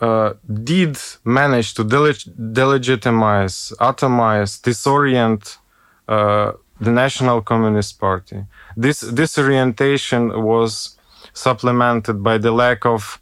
uh, 0.00 0.34
did 0.64 0.98
manage 1.24 1.74
to 1.74 1.84
deleg- 1.84 2.28
delegitimize, 2.52 3.72
atomize, 3.78 4.60
disorient 4.60 5.56
uh, 6.08 6.52
the 6.80 6.92
National 6.92 7.40
Communist 7.40 7.98
Party. 7.98 8.44
This 8.76 9.00
disorientation 9.00 10.42
was 10.42 10.98
supplemented 11.32 12.22
by 12.22 12.38
the 12.38 12.52
lack 12.52 12.84
of 12.84 13.20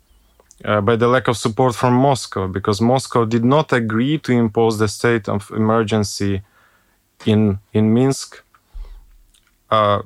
uh, 0.65 0.81
by 0.81 0.97
the 0.97 1.09
lack 1.09 1.29
of 1.29 1.37
support 1.37 1.75
from 1.75 1.95
Moscow, 1.95 2.49
because 2.49 2.81
Moscow 2.81 3.25
did 3.25 3.45
not 3.45 3.73
agree 3.73 4.19
to 4.19 4.33
impose 4.33 4.79
the 4.79 4.89
state 4.89 5.29
of 5.29 5.51
emergency 5.51 6.43
in 7.27 7.59
in 7.73 7.93
Minsk. 7.93 8.43
Uh, 9.71 10.03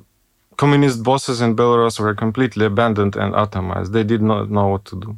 communist 0.57 1.03
bosses 1.03 1.39
in 1.41 1.55
Belarus 1.55 1.99
were 1.99 2.13
completely 2.13 2.65
abandoned 2.65 3.15
and 3.15 3.33
atomized. 3.33 3.91
They 3.93 4.03
did 4.03 4.21
not 4.21 4.49
know 4.51 4.67
what 4.67 4.83
to 4.85 4.95
do. 4.99 5.17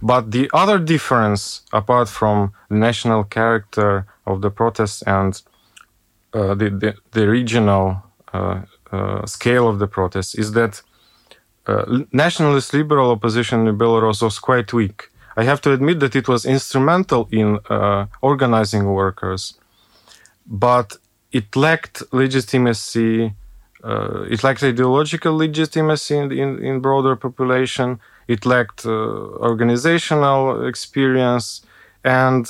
But 0.00 0.30
the 0.30 0.50
other 0.54 0.78
difference, 0.78 1.62
apart 1.72 2.08
from 2.08 2.52
the 2.70 2.76
national 2.76 3.24
character 3.24 4.06
of 4.26 4.40
the 4.40 4.50
protests 4.50 5.02
and 5.02 5.32
uh, 6.32 6.54
the, 6.54 6.70
the, 6.70 6.94
the, 7.12 7.28
regional 7.28 8.02
uh, 8.32 8.60
uh, 8.90 9.26
scale 9.26 9.68
of 9.68 9.78
the 9.78 9.86
protests, 9.86 10.34
is 10.34 10.52
that 10.52 10.82
uh, 11.68 11.84
nationalist 12.12 12.72
liberal 12.72 13.10
opposition 13.10 13.66
in 13.68 13.76
Belarus 13.78 14.22
was 14.22 14.38
quite 14.38 14.72
weak. 14.72 15.10
I 15.36 15.44
have 15.44 15.60
to 15.62 15.72
admit 15.72 16.00
that 16.00 16.16
it 16.16 16.26
was 16.26 16.44
instrumental 16.44 17.28
in 17.30 17.58
uh, 17.70 18.06
organizing 18.22 18.84
workers, 18.86 19.54
but 20.46 20.96
it 21.30 21.54
lacked 21.54 22.02
legitimacy 22.12 23.34
uh, 23.84 24.22
it 24.28 24.42
lacked 24.42 24.62
ideological 24.62 25.36
legitimacy 25.36 26.16
in, 26.16 26.32
in, 26.32 26.64
in 26.64 26.80
broader 26.80 27.14
population. 27.14 28.00
It 28.26 28.44
lacked 28.44 28.84
uh, 28.84 28.90
organizational 28.90 30.66
experience, 30.66 31.62
and 32.04 32.44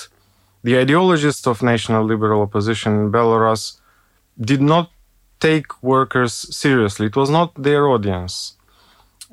the 0.62 0.78
ideologists 0.78 1.46
of 1.46 1.62
national 1.62 2.04
liberal 2.04 2.42
opposition 2.42 2.92
in 2.98 3.12
Belarus 3.12 3.78
did 4.40 4.62
not 4.62 4.90
take 5.40 5.82
workers 5.82 6.32
seriously. 6.56 7.06
It 7.06 7.16
was 7.16 7.30
not 7.30 7.62
their 7.62 7.86
audience. 7.88 8.56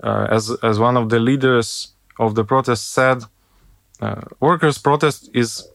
Uh, 0.03 0.27
as 0.29 0.51
as 0.61 0.77
one 0.77 0.97
of 0.97 1.09
the 1.09 1.19
leaders 1.19 1.93
of 2.19 2.35
the 2.35 2.43
protest 2.43 2.91
said, 2.91 3.23
uh, 4.01 4.21
workers' 4.39 4.77
protest 4.77 5.29
is 5.33 5.67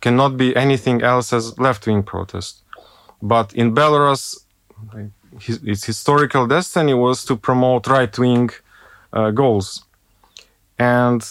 cannot 0.00 0.36
be 0.36 0.54
anything 0.56 1.02
else 1.02 1.32
as 1.32 1.58
left-wing 1.58 2.02
protest. 2.02 2.62
But 3.22 3.54
in 3.54 3.72
Belarus, 3.72 4.44
its 5.40 5.84
historical 5.84 6.46
destiny 6.46 6.92
was 6.92 7.24
to 7.24 7.36
promote 7.36 7.86
right 7.86 8.18
wing 8.18 8.50
uh, 9.12 9.30
goals. 9.30 9.84
And 10.78 11.22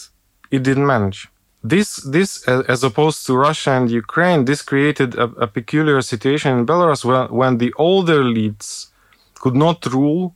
it 0.50 0.64
didn't 0.64 0.88
manage. 0.88 1.28
This, 1.64 1.98
this, 1.98 2.48
as 2.48 2.84
opposed 2.84 3.26
to 3.28 3.36
Russia 3.36 3.72
and 3.72 3.92
Ukraine, 3.92 4.46
this 4.46 4.62
created 4.62 5.16
a, 5.16 5.24
a 5.46 5.48
peculiar 5.48 6.01
situation 6.01 6.58
in 6.58 6.66
Belarus 6.66 7.05
when, 7.05 7.29
when 7.32 7.58
the 7.58 7.74
older 7.74 8.24
elites 8.24 8.88
could 9.36 9.55
not 9.55 9.86
rule 9.86 10.34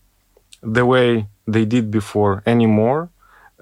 the 0.65 0.85
way 0.85 1.27
they 1.47 1.65
did 1.65 1.91
before 1.91 2.43
anymore. 2.45 3.09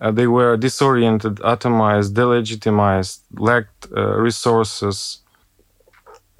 Uh, 0.01 0.11
they 0.11 0.27
were 0.27 0.57
disoriented, 0.57 1.35
atomized, 1.37 2.13
delegitimized, 2.13 3.19
lacked 3.37 3.87
uh, 3.95 4.17
resources, 4.17 5.23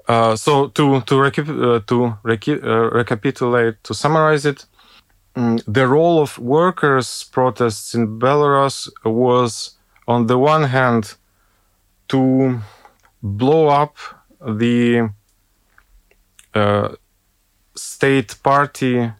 uh, 0.07 0.35
so 0.35 0.67
to 0.67 1.01
to, 1.01 1.23
uh, 1.23 1.79
to 1.87 2.05
uh, 2.05 2.89
recapitulate, 2.91 3.83
to 3.83 3.93
summarize 3.93 4.45
it, 4.45 4.65
um, 5.35 5.59
the 5.65 5.87
role 5.87 6.21
of 6.21 6.37
workers' 6.37 7.23
protests 7.31 7.95
in 7.95 8.19
Belarus 8.19 8.89
was, 9.05 9.77
on 10.07 10.27
the 10.27 10.37
one 10.37 10.63
hand, 10.63 11.15
to 12.09 12.59
blow 13.21 13.69
up 13.69 13.95
the 14.45 15.09
uh, 16.53 16.89
state 17.75 18.35
party 18.43 19.11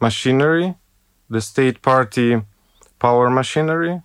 machinery, 0.00 0.74
the 1.30 1.40
state 1.40 1.82
party 1.82 2.42
power 2.98 3.30
machinery, 3.30 4.02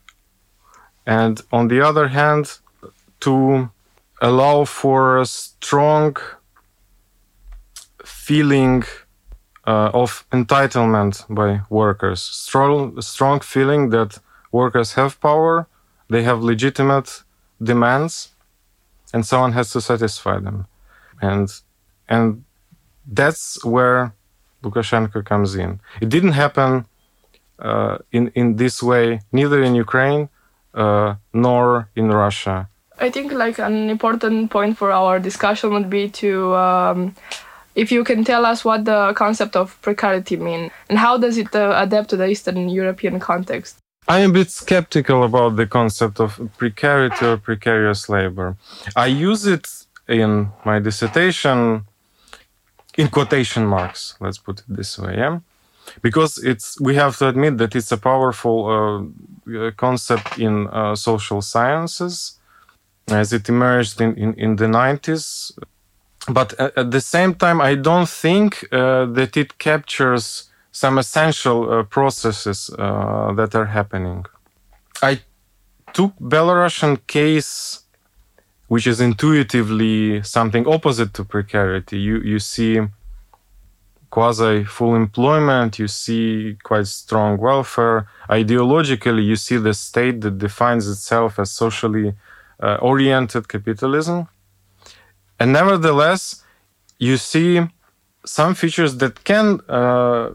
and 1.05 1.41
on 1.51 1.67
the 1.67 1.81
other 1.81 2.07
hand, 2.09 2.59
to 3.21 3.69
allow 4.21 4.65
for 4.65 5.19
a 5.19 5.25
strong 5.25 6.15
feeling 8.05 8.83
uh, 9.65 9.89
of 9.93 10.25
entitlement 10.31 11.25
by 11.29 11.61
workers, 11.69 12.21
strong, 12.21 12.99
strong 13.01 13.39
feeling 13.39 13.89
that 13.89 14.19
workers 14.51 14.93
have 14.93 15.19
power, 15.19 15.67
they 16.09 16.23
have 16.23 16.41
legitimate 16.41 17.23
demands, 17.61 18.29
and 19.13 19.25
someone 19.25 19.53
has 19.53 19.71
to 19.71 19.81
satisfy 19.81 20.39
them, 20.39 20.67
and 21.21 21.49
and 22.09 22.43
that's 23.05 23.63
where 23.63 24.13
Lukashenko 24.63 25.25
comes 25.25 25.55
in. 25.55 25.79
It 26.01 26.09
didn't 26.09 26.33
happen 26.33 26.85
uh, 27.63 27.97
in 28.11 28.31
in 28.35 28.57
this 28.57 28.83
way 28.83 29.21
neither 29.31 29.63
in 29.63 29.73
Ukraine 29.75 30.29
uh, 30.73 31.15
nor 31.33 31.87
in 31.95 32.11
Russia. 32.11 32.67
I 32.99 33.09
think 33.09 33.31
like 33.31 33.57
an 33.59 33.89
important 33.89 34.51
point 34.51 34.77
for 34.77 34.91
our 34.91 35.19
discussion 35.19 35.71
would 35.73 35.89
be 35.89 36.09
to 36.21 36.55
um, 36.55 37.15
if 37.75 37.91
you 37.91 38.03
can 38.03 38.23
tell 38.23 38.45
us 38.45 38.63
what 38.63 38.85
the 38.85 39.13
concept 39.15 39.55
of 39.55 39.81
precarity 39.81 40.37
mean 40.37 40.71
and 40.89 40.97
how 40.99 41.17
does 41.17 41.37
it 41.37 41.55
uh, 41.55 41.73
adapt 41.75 42.09
to 42.09 42.17
the 42.17 42.27
Eastern 42.27 42.69
European 42.69 43.19
context. 43.19 43.77
I'm 44.07 44.31
a 44.31 44.33
bit 44.33 44.51
skeptical 44.51 45.23
about 45.23 45.55
the 45.55 45.65
concept 45.65 46.19
of 46.19 46.39
precarity 46.57 47.25
or 47.25 47.37
precarious 47.37 48.09
labor. 48.09 48.57
I 48.95 49.07
use 49.07 49.45
it 49.45 49.65
in 50.07 50.49
my 50.65 50.79
dissertation 50.79 51.85
in 52.95 53.07
quotation 53.07 53.65
marks, 53.65 54.15
let's 54.19 54.37
put 54.37 54.59
it 54.59 54.65
this 54.67 54.99
way, 54.99 55.15
yeah? 55.17 55.39
Because 56.01 56.37
it's 56.37 56.79
we 56.79 56.95
have 56.95 57.17
to 57.17 57.27
admit 57.27 57.57
that 57.57 57.75
it's 57.75 57.91
a 57.91 57.97
powerful 57.97 58.57
uh, 58.67 59.71
concept 59.77 60.39
in 60.39 60.67
uh, 60.67 60.95
social 60.95 61.41
sciences 61.41 62.39
as 63.07 63.33
it 63.33 63.49
emerged 63.49 63.99
in, 63.99 64.15
in, 64.15 64.33
in 64.35 64.55
the 64.55 64.65
90s. 64.65 65.51
But 66.29 66.53
at 66.59 66.91
the 66.91 67.01
same 67.01 67.35
time, 67.35 67.59
I 67.59 67.75
don't 67.75 68.07
think 68.07 68.65
uh, 68.71 69.05
that 69.07 69.35
it 69.35 69.57
captures 69.57 70.49
some 70.71 70.97
essential 70.97 71.69
uh, 71.69 71.83
processes 71.83 72.69
uh, 72.79 73.33
that 73.33 73.53
are 73.55 73.65
happening. 73.65 74.25
I 75.01 75.19
took 75.93 76.13
Belarusian 76.19 77.05
case, 77.07 77.81
which 78.67 78.87
is 78.87 79.01
intuitively 79.01 80.23
something 80.23 80.65
opposite 80.65 81.13
to 81.15 81.23
precarity. 81.25 81.99
You 81.99 82.21
you 82.21 82.39
see 82.39 82.79
quasi 84.13 84.63
full 84.63 84.93
employment, 84.95 85.79
you 85.79 85.87
see 85.87 86.55
quite 86.61 86.85
strong 86.85 87.31
welfare. 87.39 88.05
Ideologically, 88.29 89.25
you 89.25 89.35
see 89.35 89.57
the 89.57 89.73
state 89.73 90.21
that 90.21 90.37
defines 90.37 90.87
itself 90.87 91.39
as 91.39 91.49
socially 91.49 92.13
uh, 92.61 92.77
oriented 92.91 93.47
capitalism. 93.47 94.27
And 95.39 95.51
nevertheless, 95.51 96.43
you 96.99 97.17
see 97.17 97.51
some 98.23 98.53
features 98.53 98.97
that 98.97 99.23
can 99.23 99.47
uh, 99.67 100.29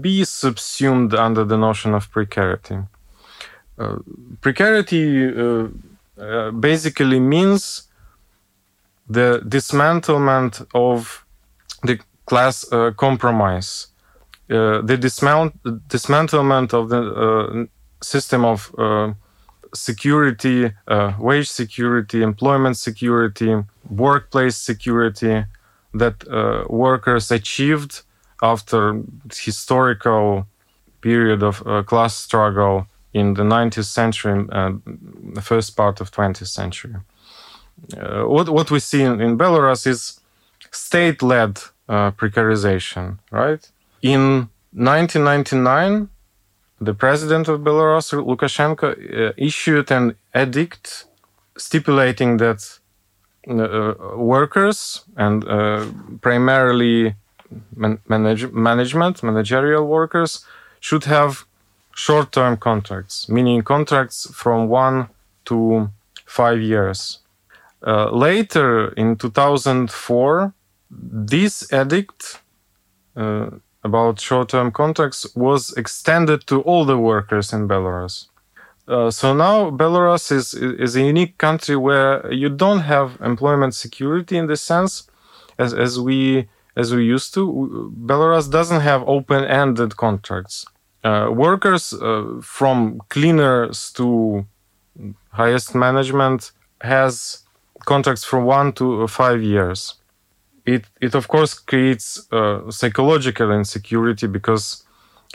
be 0.00 0.22
subsumed 0.24 1.12
under 1.12 1.44
the 1.44 1.58
notion 1.58 1.94
of 1.94 2.08
precarity. 2.12 2.78
Uh, 3.76 3.96
precarity 4.40 5.04
uh, 5.26 5.66
uh, 6.16 6.50
basically 6.52 7.18
means 7.18 7.88
the 9.08 9.42
dismantlement 9.44 10.64
of 10.74 11.24
the 11.82 11.98
class 12.26 12.70
uh, 12.72 12.90
compromise, 12.96 13.88
the 14.48 14.98
dismount, 15.00 15.54
dismantlement 15.88 16.72
of 16.72 16.88
the 16.88 17.68
system 18.02 18.44
of 18.44 18.70
security, 19.74 20.72
uh, 20.88 21.12
wage 21.18 21.48
security, 21.48 22.22
employment 22.22 22.76
security, 22.76 23.56
workplace 23.90 24.56
security 24.56 25.44
that 25.94 26.26
uh, 26.28 26.64
workers 26.68 27.30
achieved 27.30 28.02
after 28.42 29.02
historical 29.32 30.46
period 31.00 31.42
of 31.42 31.62
uh, 31.66 31.82
class 31.82 32.14
struggle 32.16 32.86
in 33.12 33.34
the 33.34 33.42
19th 33.42 33.84
century, 33.84 34.46
uh, 34.52 34.72
the 35.32 35.40
first 35.40 35.76
part 35.76 36.00
of 36.00 36.10
20th 36.10 36.48
century. 36.48 36.96
Uh, 37.96 38.24
what 38.24 38.48
what 38.48 38.70
we 38.70 38.80
see 38.80 39.02
in, 39.02 39.20
in 39.20 39.38
Belarus 39.38 39.86
is 39.86 40.20
state-led 40.70 41.60
uh, 41.88 42.10
precarization, 42.12 43.18
right? 43.30 43.70
In 44.02 44.48
1999, 44.72 46.08
the 46.80 46.94
president 46.94 47.48
of 47.48 47.60
Belarus, 47.60 48.12
Lukashenko, 48.12 49.30
uh, 49.30 49.32
issued 49.36 49.90
an 49.90 50.14
edict 50.34 51.06
stipulating 51.56 52.36
that 52.36 52.78
uh, 53.48 53.94
workers 54.16 55.04
and 55.16 55.46
uh, 55.48 55.86
primarily 56.20 57.14
man- 57.74 57.98
manage- 58.08 58.52
management, 58.52 59.22
managerial 59.22 59.86
workers, 59.86 60.44
should 60.80 61.04
have 61.04 61.44
short 61.94 62.32
term 62.32 62.56
contracts, 62.56 63.28
meaning 63.28 63.62
contracts 63.62 64.28
from 64.34 64.68
one 64.68 65.08
to 65.46 65.90
five 66.26 66.60
years. 66.60 67.18
Uh, 67.86 68.10
later 68.10 68.88
in 68.94 69.16
2004, 69.16 70.52
this 70.90 71.72
edict 71.72 72.40
uh, 73.16 73.50
about 73.82 74.20
short 74.20 74.48
term 74.50 74.70
contracts 74.72 75.26
was 75.34 75.72
extended 75.76 76.46
to 76.46 76.60
all 76.62 76.84
the 76.84 76.98
workers 76.98 77.52
in 77.52 77.68
Belarus. 77.68 78.26
Uh, 78.88 79.10
so 79.10 79.34
now 79.34 79.70
Belarus 79.70 80.30
is, 80.30 80.54
is 80.54 80.94
a 80.94 81.02
unique 81.02 81.38
country 81.38 81.76
where 81.76 82.32
you 82.32 82.48
don't 82.48 82.80
have 82.80 83.18
employment 83.20 83.74
security 83.74 84.36
in 84.36 84.46
the 84.46 84.56
sense 84.56 85.10
as, 85.58 85.74
as 85.74 85.98
we 85.98 86.48
as 86.76 86.94
we 86.94 87.04
used 87.04 87.32
to. 87.34 87.92
Belarus 88.04 88.50
doesn't 88.50 88.82
have 88.82 89.02
open-ended 89.06 89.96
contracts. 89.96 90.66
Uh, 91.02 91.30
workers 91.32 91.94
uh, 91.94 92.24
from 92.42 93.00
cleaners 93.08 93.90
to 93.92 94.46
highest 95.30 95.74
management 95.74 96.52
has 96.82 97.44
contracts 97.86 98.24
from 98.24 98.44
one 98.44 98.72
to 98.72 99.06
five 99.06 99.42
years. 99.42 99.94
It 100.66 100.86
it 101.00 101.14
of 101.14 101.28
course 101.28 101.54
creates 101.54 102.26
uh, 102.32 102.70
psychological 102.70 103.52
insecurity 103.52 104.26
because 104.26 104.84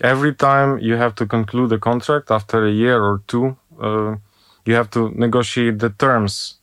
every 0.03 0.33
time 0.35 0.79
you 0.79 0.95
have 0.97 1.15
to 1.15 1.25
conclude 1.25 1.71
a 1.73 1.79
contract 1.79 2.31
after 2.31 2.65
a 2.65 2.71
year 2.71 3.01
or 3.01 3.21
two, 3.27 3.57
uh, 3.81 4.17
you 4.65 4.75
have 4.75 4.89
to 4.91 5.09
negotiate 5.15 5.79
the 5.79 5.89
terms, 5.89 6.59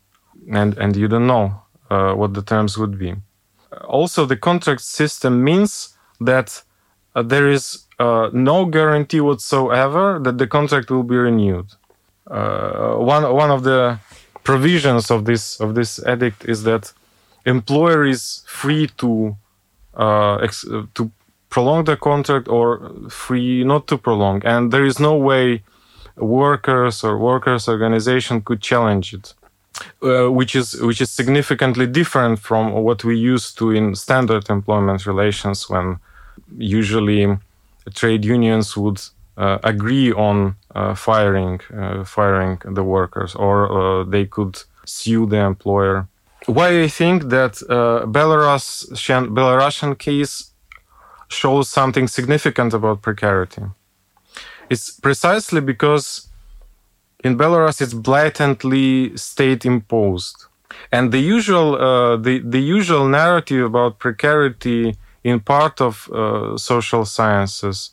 and 0.53 0.77
and 0.79 0.97
you 0.97 1.09
don't 1.09 1.27
know 1.27 1.63
uh, 1.91 2.13
what 2.15 2.35
the 2.35 2.43
terms 2.43 2.77
would 2.79 2.99
be. 2.99 3.15
Also, 3.85 4.27
the 4.27 4.37
contract 4.37 4.83
system 4.83 5.43
means 5.45 5.97
that 6.21 6.63
uh, 7.15 7.23
there 7.23 7.49
is 7.49 7.87
uh, 7.99 8.31
no 8.33 8.67
guarantee 8.67 9.21
whatsoever 9.21 10.21
that 10.23 10.39
the 10.39 10.47
contract 10.47 10.91
will 10.91 11.03
be 11.03 11.17
renewed. 11.17 11.69
Uh, 12.31 12.97
one 12.97 13.25
one 13.35 13.51
of 13.51 13.63
the 13.65 13.99
provisions 14.45 15.11
of 15.11 15.25
this 15.25 15.61
of 15.61 15.75
this 15.75 15.99
edict 16.07 16.45
is 16.45 16.63
that 16.65 16.93
employer 17.45 18.07
is 18.07 18.43
free 18.47 18.89
to 18.99 19.37
ex- 20.43 20.67
to 20.95 21.11
prolong 21.51 21.85
the 21.85 21.97
contract 21.97 22.49
or 22.49 22.93
free 23.09 23.65
not 23.65 23.87
to 23.89 23.97
prolong. 23.99 24.45
And 24.45 24.71
there 24.73 24.85
is 24.85 25.01
no 25.01 25.17
way 25.17 25.63
workers 26.17 27.05
or 27.05 27.19
workers 27.19 27.69
organization 27.69 28.43
could 28.43 28.61
challenge 28.61 29.15
it 29.15 29.35
uh, 30.03 30.29
which 30.31 30.55
is 30.55 30.81
which 30.81 31.01
is 31.01 31.11
significantly 31.11 31.87
different 31.87 32.39
from 32.39 32.73
what 32.73 33.05
we 33.05 33.17
used 33.17 33.59
to 33.59 33.71
in 33.71 33.95
standard 33.95 34.49
employment 34.51 35.07
relations 35.07 35.69
when 35.69 35.99
usually 36.57 37.39
trade 37.95 38.25
unions 38.25 38.77
would 38.77 39.01
uh, 39.37 39.59
agree 39.63 40.13
on 40.13 40.57
uh, 40.75 40.95
firing 40.95 41.61
uh, 41.77 42.05
firing 42.05 42.59
the 42.65 42.83
workers 42.83 43.35
or 43.35 43.71
uh, 43.71 44.05
they 44.05 44.25
could 44.27 44.63
sue 44.85 45.27
the 45.27 45.37
employer 45.37 46.07
why 46.57 46.69
i 46.87 46.89
think 46.89 47.19
that 47.35 47.55
uh, 47.69 48.07
belarus 48.17 48.67
belarusian 49.37 49.93
case 50.07 50.35
shows 51.29 51.69
something 51.69 52.09
significant 52.09 52.75
about 52.75 53.03
precarity. 53.03 53.63
It's 54.71 54.91
precisely 54.91 55.61
because 55.61 56.29
in 57.23 57.37
Belarus 57.37 57.81
it's 57.81 57.95
blatantly 57.95 59.17
state 59.17 59.65
imposed. 59.65 60.47
And 60.93 61.13
the 61.13 61.19
usual, 61.19 61.77
uh, 61.77 62.17
the, 62.17 62.41
the 62.41 62.61
usual 62.61 63.09
narrative 63.09 63.65
about 63.65 63.99
precarity 63.99 64.97
in 65.25 65.41
part 65.41 65.81
of 65.81 66.09
uh, 66.11 66.57
social 66.57 67.05
sciences 67.05 67.91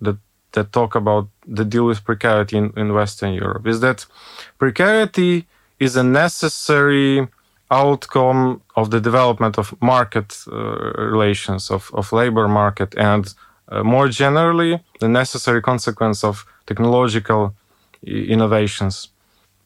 that, 0.00 0.18
that 0.52 0.72
talk 0.72 0.94
about 0.94 1.28
the 1.46 1.64
deal 1.64 1.86
with 1.86 2.04
precarity 2.04 2.56
in, 2.56 2.72
in 2.76 2.92
Western 2.92 3.32
Europe 3.32 3.66
is 3.66 3.80
that 3.80 4.06
precarity 4.58 5.46
is 5.78 5.96
a 5.96 6.04
necessary 6.04 7.28
outcome 7.70 8.60
of 8.74 8.90
the 8.90 9.00
development 9.00 9.58
of 9.58 9.74
market 9.80 10.44
uh, 10.50 10.56
relations 10.98 11.70
of, 11.70 11.90
of 11.94 12.12
labor 12.12 12.48
market 12.48 12.94
and 12.96 13.34
uh, 13.68 13.82
more 13.82 14.08
generally 14.08 14.80
the 15.00 15.08
necessary 15.08 15.60
consequence 15.60 16.22
of 16.22 16.46
technological 16.66 17.54
innovations. 18.04 19.08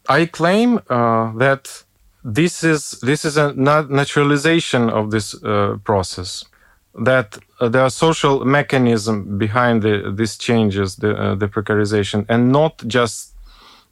I 0.08 0.26
claim 0.26 0.80
uh, 0.88 1.32
that 1.36 1.84
this 2.24 2.64
is 2.64 2.98
this 3.02 3.24
is 3.24 3.36
a 3.36 3.52
naturalization 3.54 4.90
of 4.90 5.10
this 5.10 5.34
uh, 5.42 5.76
process 5.84 6.44
that 6.94 7.38
uh, 7.60 7.68
there 7.68 7.82
are 7.82 7.90
social 7.90 8.44
mechanism 8.44 9.38
behind 9.38 9.82
the, 9.82 10.12
these 10.14 10.36
changes 10.36 10.96
the, 10.96 11.16
uh, 11.16 11.34
the 11.34 11.48
precarization 11.48 12.26
and 12.28 12.52
not 12.52 12.82
just 12.86 13.34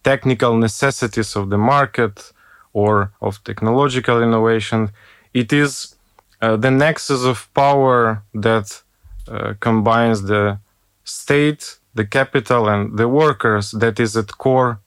technical 0.02 0.56
necessities 0.56 1.36
of 1.36 1.50
the 1.50 1.58
market 1.58 2.32
or 2.72 3.12
of 3.20 3.42
technological 3.44 4.22
innovation. 4.22 4.90
It 5.34 5.52
is 5.52 5.96
uh, 6.40 6.56
the 6.56 6.70
nexus 6.70 7.24
of 7.24 7.48
power 7.54 8.22
that 8.34 8.82
uh, 9.28 9.54
combines 9.60 10.22
the 10.22 10.58
state, 11.04 11.78
the 11.94 12.06
capital, 12.06 12.68
and 12.68 12.98
the 12.98 13.08
workers 13.08 13.72
that 13.72 13.98
is 13.98 14.16
at 14.16 14.38
core 14.38 14.80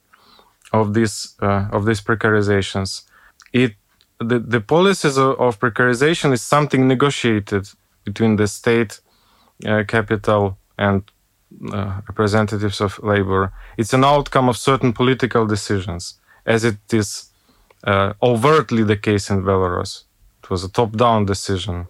of 0.71 0.93
this 0.93 1.35
uh, 1.41 1.67
of 1.71 1.85
these 1.85 2.01
precarizations. 2.01 3.03
It 3.53 3.75
the, 4.19 4.39
the 4.39 4.61
policies 4.61 5.17
of, 5.17 5.39
of, 5.39 5.59
precarization 5.59 6.31
is 6.31 6.41
something 6.41 6.87
negotiated 6.87 7.67
between 8.03 8.35
the 8.35 8.47
state, 8.47 8.99
uh, 9.65 9.83
capital, 9.87 10.57
and 10.77 11.03
uh, 11.73 12.01
representatives 12.07 12.81
of 12.81 12.99
labor. 13.03 13.51
It's 13.77 13.93
an 13.93 14.03
outcome 14.03 14.47
of 14.47 14.57
certain 14.57 14.93
political 14.93 15.45
decisions, 15.45 16.19
as 16.45 16.63
it 16.63 16.77
is 16.93 17.30
uh, 17.83 18.13
overtly 18.21 18.83
the 18.83 18.97
case 18.97 19.29
in 19.29 19.43
Belarus. 19.43 20.03
It 20.43 20.49
was 20.49 20.63
a 20.63 20.69
top 20.69 20.97
down 20.97 21.25
decision, 21.25 21.87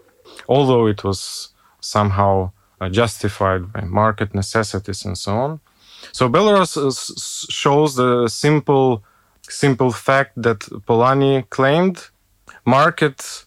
although 0.48 0.88
it 0.88 1.04
was 1.04 1.50
somehow 1.80 2.52
uh, 2.80 2.90
justified 2.90 3.72
by 3.74 3.82
market 3.82 4.34
necessities 4.34 5.06
and 5.06 5.18
so 5.18 5.38
on. 5.38 5.60
So 6.12 6.30
Belarus 6.30 6.74
shows 7.50 7.96
the 7.96 8.28
simple, 8.28 9.04
simple 9.48 9.92
fact 9.92 10.42
that 10.42 10.60
Polanyi 10.88 11.50
claimed: 11.50 12.10
market 12.66 13.46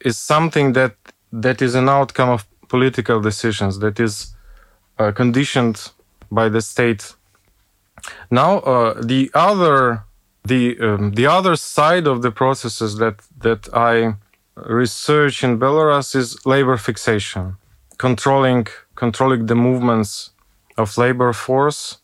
is 0.00 0.18
something 0.18 0.72
that 0.74 0.94
that 1.32 1.62
is 1.62 1.74
an 1.74 1.88
outcome 1.88 2.30
of 2.30 2.46
political 2.68 3.20
decisions 3.20 3.78
that 3.78 3.98
is 4.00 4.34
uh, 4.98 5.12
conditioned 5.12 5.90
by 6.30 6.48
the 6.48 6.60
state. 6.60 7.14
Now, 8.30 8.58
uh, 8.58 9.00
the 9.02 9.30
other 9.34 10.04
the 10.46 10.78
um, 10.80 11.12
the 11.12 11.26
other 11.26 11.56
side 11.56 12.06
of 12.06 12.22
the 12.22 12.30
processes 12.30 12.96
that 12.98 13.16
that 13.40 13.68
I 13.74 14.14
research 14.56 15.44
in 15.44 15.58
Belarus 15.58 16.14
is 16.14 16.44
labor 16.46 16.76
fixation, 16.76 17.56
controlling 17.98 18.66
controlling 18.94 19.46
the 19.46 19.54
movements 19.54 20.30
of 20.76 20.96
labor 20.98 21.32
force. 21.32 21.98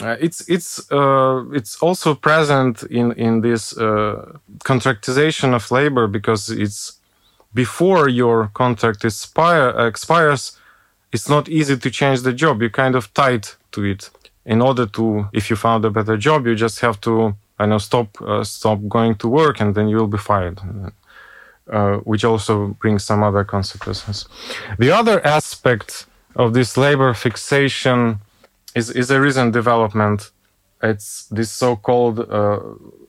Uh, 0.00 0.16
it's 0.20 0.40
it's 0.48 0.90
uh, 0.92 1.44
it's 1.52 1.76
also 1.82 2.14
present 2.14 2.82
in 2.84 3.12
in 3.12 3.40
this 3.40 3.76
uh, 3.78 4.38
contractization 4.64 5.54
of 5.54 5.70
labor 5.70 6.06
because 6.06 6.50
it's 6.50 7.00
before 7.54 8.08
your 8.08 8.48
contract 8.52 9.04
expire, 9.04 9.70
expires. 9.86 10.58
It's 11.12 11.28
not 11.28 11.48
easy 11.48 11.76
to 11.78 11.90
change 11.90 12.20
the 12.22 12.32
job. 12.32 12.60
You're 12.60 12.78
kind 12.84 12.94
of 12.94 13.14
tied 13.14 13.46
to 13.72 13.84
it. 13.84 14.10
In 14.44 14.60
order 14.60 14.86
to, 14.86 15.28
if 15.32 15.50
you 15.50 15.56
found 15.56 15.84
a 15.84 15.90
better 15.90 16.16
job, 16.16 16.46
you 16.46 16.54
just 16.54 16.80
have 16.80 17.00
to 17.00 17.34
I 17.58 17.66
know 17.66 17.78
stop 17.78 18.20
uh, 18.20 18.44
stop 18.44 18.78
going 18.88 19.14
to 19.16 19.28
work 19.28 19.60
and 19.60 19.74
then 19.74 19.88
you 19.88 19.96
will 19.96 20.06
be 20.06 20.18
fired. 20.18 20.60
Uh, 21.68 21.96
which 22.10 22.24
also 22.24 22.68
brings 22.80 23.02
some 23.02 23.24
other 23.24 23.42
consequences. 23.42 24.28
The 24.78 24.92
other 24.92 25.26
aspect 25.26 26.06
of 26.36 26.54
this 26.54 26.76
labor 26.76 27.12
fixation 27.12 28.20
is, 28.76 28.88
is 28.88 29.10
a 29.10 29.20
recent 29.20 29.52
development. 29.52 30.30
It's 30.80 31.26
this 31.26 31.50
so-called 31.50 32.20
uh, 32.20 32.60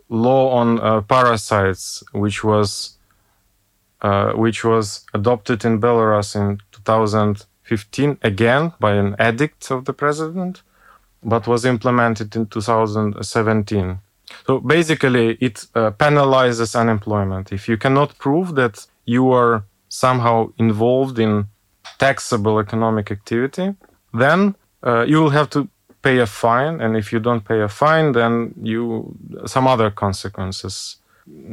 law 0.10 0.50
on 0.54 0.80
uh, 0.80 1.02
parasites, 1.02 2.04
which 2.14 2.44
was 2.44 2.98
uh, 4.02 4.32
which 4.32 4.64
was 4.64 5.06
adopted 5.14 5.64
in 5.64 5.80
Belarus 5.80 6.36
in 6.36 6.58
2015 6.72 7.48
2015 7.68 8.18
again 8.24 8.74
by 8.80 8.94
an 8.94 9.16
edict 9.20 9.72
of 9.72 9.86
the 9.86 9.94
president, 9.94 10.62
but 11.24 11.48
was 11.48 11.66
implemented 11.66 12.36
in 12.36 12.46
2017. 12.46 14.00
So 14.46 14.60
basically, 14.60 15.38
it 15.40 15.66
uh, 15.76 15.92
penalizes 15.92 16.76
unemployment. 16.76 17.52
If 17.52 17.68
you 17.70 17.78
cannot 17.78 18.18
prove 18.18 18.56
that 18.56 18.86
you 19.06 19.32
are 19.32 19.64
somehow 19.90 20.52
involved 20.58 21.20
in 21.20 21.48
taxable 21.98 22.60
economic 22.60 23.12
activity, 23.12 23.76
then 24.14 24.56
uh, 24.86 25.06
you 25.08 25.22
will 25.22 25.30
have 25.30 25.50
to 25.52 25.70
pay 26.02 26.20
a 26.20 26.26
fine. 26.26 26.82
And 26.82 26.96
if 26.96 27.12
you 27.12 27.20
don't 27.20 27.44
pay 27.44 27.62
a 27.62 27.68
fine, 27.68 28.12
then 28.14 28.54
you 28.62 29.16
some 29.46 29.68
other 29.68 29.90
consequences 29.92 30.98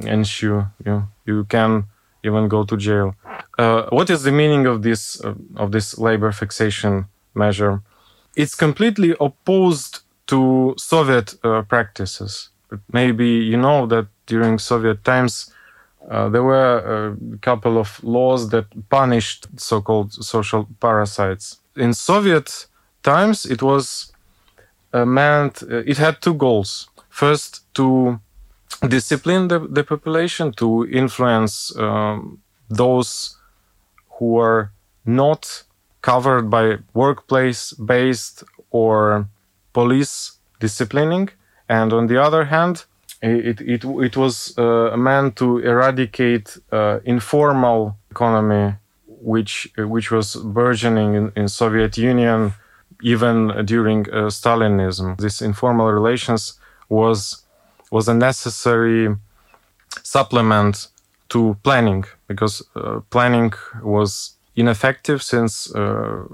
ensue. 0.03 0.67
You 0.85 1.09
you 1.27 1.45
can 1.45 1.85
even 2.23 2.49
go 2.49 2.65
to 2.65 2.77
jail. 2.77 3.15
Uh, 3.59 3.83
what 3.91 4.11
is 4.11 4.23
the 4.23 4.33
meaning 4.33 4.67
of 4.67 4.83
this 4.83 5.21
uh, 5.25 5.35
of 5.57 5.71
this 5.71 5.99
labor 5.99 6.33
fixation 6.33 7.07
measure? 7.35 7.83
It's 8.37 8.55
completely 8.55 9.15
opposed 9.21 10.01
to 10.27 10.75
Soviet 10.77 11.35
uh, 11.45 11.63
practices. 11.63 12.51
Maybe 12.93 13.29
you 13.29 13.57
know 13.57 13.87
that 13.87 14.07
during 14.27 14.59
Soviet 14.59 15.05
times 15.05 15.53
uh, 16.11 16.29
there 16.29 16.43
were 16.43 17.17
a 17.35 17.39
couple 17.39 17.79
of 17.79 18.03
laws 18.05 18.51
that 18.51 18.67
punished 18.91 19.47
so-called 19.57 20.13
social 20.13 20.69
parasites. 20.81 21.61
In 21.77 21.95
Soviet 21.95 22.67
times, 23.03 23.47
it 23.47 23.63
was 23.63 24.13
uh, 24.93 25.05
meant 25.05 25.63
uh, 25.63 25.83
it 25.87 25.97
had 25.99 26.21
two 26.21 26.35
goals. 26.35 26.89
First, 27.09 27.63
to 27.75 28.21
discipline 28.89 29.49
the, 29.49 29.61
the 29.61 29.85
population, 29.85 30.53
to 30.53 30.87
influence 30.91 31.75
um, 31.79 32.43
those 32.69 33.37
who 34.19 34.39
are 34.39 34.73
not 35.07 35.65
covered 36.03 36.51
by 36.51 36.79
workplace-based 36.93 38.45
or 38.71 39.27
police 39.73 40.33
disciplining, 40.61 41.31
and 41.69 41.93
on 41.93 42.07
the 42.07 42.23
other 42.23 42.45
hand, 42.45 42.85
it, 43.23 43.61
it, 43.61 43.85
it 43.85 44.17
was 44.17 44.57
uh, 44.59 44.95
meant 44.97 45.37
to 45.37 45.59
eradicate 45.59 46.59
uh, 46.71 47.01
informal 47.05 47.97
economy, 48.11 48.75
which, 49.07 49.69
which 49.79 50.11
was 50.11 50.37
burgeoning 50.37 51.15
in, 51.15 51.33
in 51.35 51.49
Soviet 51.49 51.97
Union 51.97 52.53
even 53.03 53.65
during 53.65 54.09
uh, 54.11 54.29
Stalinism. 54.29 55.19
This 55.19 55.41
informal 55.41 55.91
relations 55.91 56.59
was, 56.89 57.45
was 57.91 58.09
a 58.09 58.15
necessary 58.15 59.15
supplement 60.03 60.89
to 61.31 61.57
planning 61.63 62.05
because 62.29 62.63
uh, 62.77 63.01
planning 63.11 63.53
was 63.83 64.37
ineffective 64.57 65.23
since 65.23 65.75
uh, 65.75 66.25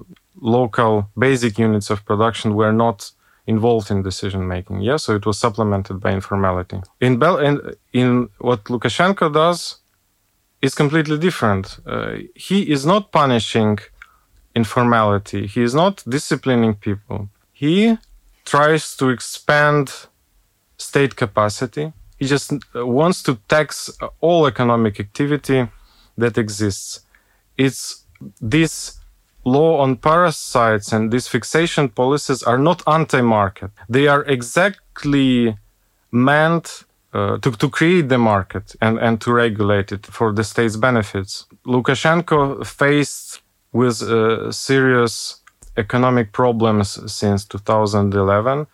local 0.41 1.09
basic 1.17 1.59
units 1.59 1.91
of 1.91 2.05
production 2.05 2.55
were 2.55 2.73
not 2.73 3.11
involved 3.55 3.89
in 3.91 3.99
decision 4.11 4.43
making. 4.55 4.77
Yeah, 4.89 4.99
so 5.05 5.11
it 5.19 5.25
was 5.29 5.37
supplemented 5.47 5.97
by 6.05 6.11
informality. 6.21 6.79
In 7.01 7.19
Bel- 7.19 7.43
in, 7.49 7.55
in 7.93 8.09
what 8.39 8.61
Lukashenko 8.73 9.27
does 9.43 9.61
is 10.67 10.75
completely 10.83 11.19
different. 11.27 11.65
Uh, 11.87 12.13
he 12.47 12.59
is 12.75 12.83
not 12.93 13.03
punishing 13.21 13.79
informality. 14.55 15.43
He 15.55 15.63
is 15.69 15.75
not 15.83 15.95
disciplining 16.17 16.75
people. 16.87 17.29
He 17.53 17.77
tries 18.45 18.85
to 18.99 19.05
expand 19.17 19.85
state 20.77 21.15
capacity. 21.25 21.93
He 22.19 22.27
just 22.35 22.49
wants 22.75 23.23
to 23.27 23.33
tax 23.55 23.69
all 24.21 24.47
economic 24.47 24.95
activity 25.07 25.61
that 26.23 26.35
exists. 26.45 27.01
It's 27.57 27.83
this 28.55 29.00
law 29.57 29.81
on 29.81 29.97
parasites 29.97 30.93
and 30.93 31.11
these 31.13 31.29
fixation 31.29 31.89
policies 31.89 32.43
are 32.43 32.59
not 32.59 32.83
anti-market. 32.87 33.71
They 33.89 34.07
are 34.09 34.25
exactly 34.25 35.57
meant 36.13 36.85
uh, 37.13 37.39
to, 37.39 37.51
to 37.51 37.69
create 37.69 38.09
the 38.09 38.19
market 38.19 38.77
and, 38.81 38.99
and 38.99 39.21
to 39.21 39.33
regulate 39.33 39.91
it 39.93 40.07
for 40.07 40.33
the 40.33 40.45
state's 40.45 40.77
benefits. 40.77 41.47
Lukashenko 41.67 42.65
faced 42.65 43.43
with 43.73 44.03
uh, 44.03 44.53
serious 44.53 45.41
economic 45.77 46.33
problems 46.33 47.13
since 47.13 47.45
2011, 47.45 48.67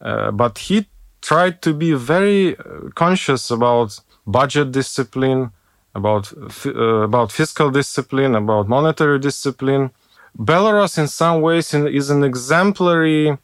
uh, 0.00 0.30
but 0.32 0.58
he 0.58 0.86
tried 1.20 1.62
to 1.62 1.72
be 1.72 1.92
very 1.92 2.56
uh, 2.56 2.90
conscious 2.94 3.50
about 3.50 3.98
budget 4.26 4.72
discipline, 4.72 5.50
about 5.94 6.32
uh, 6.66 7.04
about 7.08 7.32
fiscal 7.32 7.70
discipline, 7.70 8.34
about 8.34 8.68
monetary 8.68 9.18
discipline, 9.18 9.90
Belarus, 10.38 10.98
in 10.98 11.08
some 11.08 11.40
ways, 11.40 11.74
is 11.74 12.10
an 12.10 12.22
exemplary, 12.22 13.36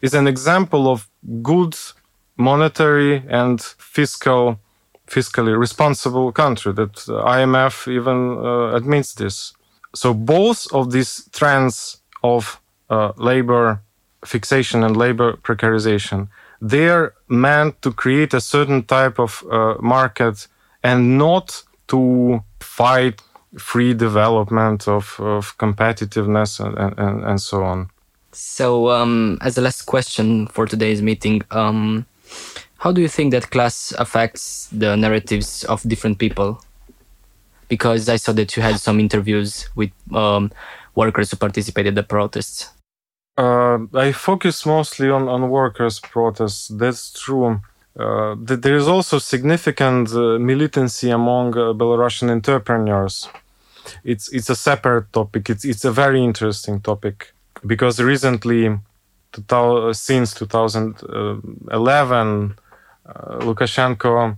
is 0.00 0.14
an 0.14 0.26
example 0.28 0.88
of 0.88 1.08
good 1.42 1.76
monetary 2.36 3.22
and 3.28 3.60
fiscal, 3.60 4.58
fiscally 5.08 5.58
responsible 5.58 6.30
country. 6.32 6.72
That 6.72 6.92
IMF 6.92 7.88
even 7.88 8.38
uh, 8.38 8.76
admits 8.76 9.14
this. 9.14 9.52
So 9.94 10.14
both 10.14 10.72
of 10.72 10.92
these 10.92 11.28
trends 11.32 12.00
of 12.22 12.60
uh, 12.88 13.12
labor 13.16 13.82
fixation 14.24 14.84
and 14.84 14.96
labor 14.96 15.32
precarization, 15.32 16.28
they're 16.60 17.14
meant 17.28 17.82
to 17.82 17.92
create 17.92 18.34
a 18.34 18.40
certain 18.40 18.84
type 18.84 19.18
of 19.18 19.44
uh, 19.50 19.74
market 19.80 20.46
and 20.82 21.18
not 21.18 21.64
to 21.88 22.42
fight 22.60 23.20
free 23.58 23.94
development 23.94 24.86
of, 24.88 25.16
of 25.18 25.56
competitiveness 25.58 26.60
and, 26.64 26.98
and, 26.98 27.24
and 27.24 27.40
so 27.40 27.62
on. 27.62 27.90
So, 28.32 28.90
um, 28.90 29.38
as 29.40 29.58
a 29.58 29.60
last 29.60 29.82
question 29.82 30.46
for 30.46 30.66
today's 30.66 31.02
meeting, 31.02 31.42
um, 31.50 32.06
how 32.78 32.92
do 32.92 33.00
you 33.00 33.08
think 33.08 33.32
that 33.32 33.50
class 33.50 33.92
affects 33.98 34.68
the 34.72 34.96
narratives 34.96 35.64
of 35.64 35.82
different 35.82 36.18
people? 36.18 36.62
Because 37.68 38.08
I 38.08 38.16
saw 38.16 38.32
that 38.32 38.56
you 38.56 38.62
had 38.62 38.78
some 38.78 39.00
interviews 39.00 39.68
with 39.74 39.90
um, 40.14 40.50
workers 40.94 41.30
who 41.30 41.36
participated 41.36 41.88
in 41.88 41.94
the 41.94 42.02
protests. 42.02 42.70
Uh, 43.36 43.78
I 43.94 44.12
focus 44.12 44.66
mostly 44.66 45.10
on, 45.10 45.28
on 45.28 45.50
workers' 45.50 46.00
protests. 46.00 46.68
That's 46.68 47.12
true. 47.12 47.60
Uh, 47.98 48.36
there 48.38 48.76
is 48.76 48.86
also 48.86 49.18
significant 49.18 50.12
uh, 50.12 50.38
militancy 50.38 51.10
among 51.10 51.56
uh, 51.56 51.72
Belarusian 51.72 52.30
entrepreneurs. 52.30 53.28
It's 54.04 54.32
it's 54.32 54.50
a 54.50 54.56
separate 54.56 55.12
topic. 55.12 55.50
It's 55.50 55.64
it's 55.64 55.84
a 55.84 55.90
very 55.90 56.22
interesting 56.22 56.80
topic 56.80 57.32
because 57.66 58.00
recently, 58.00 58.78
since 59.92 60.34
2011, 60.34 62.54
uh, 63.06 63.38
Lukashenko 63.40 64.36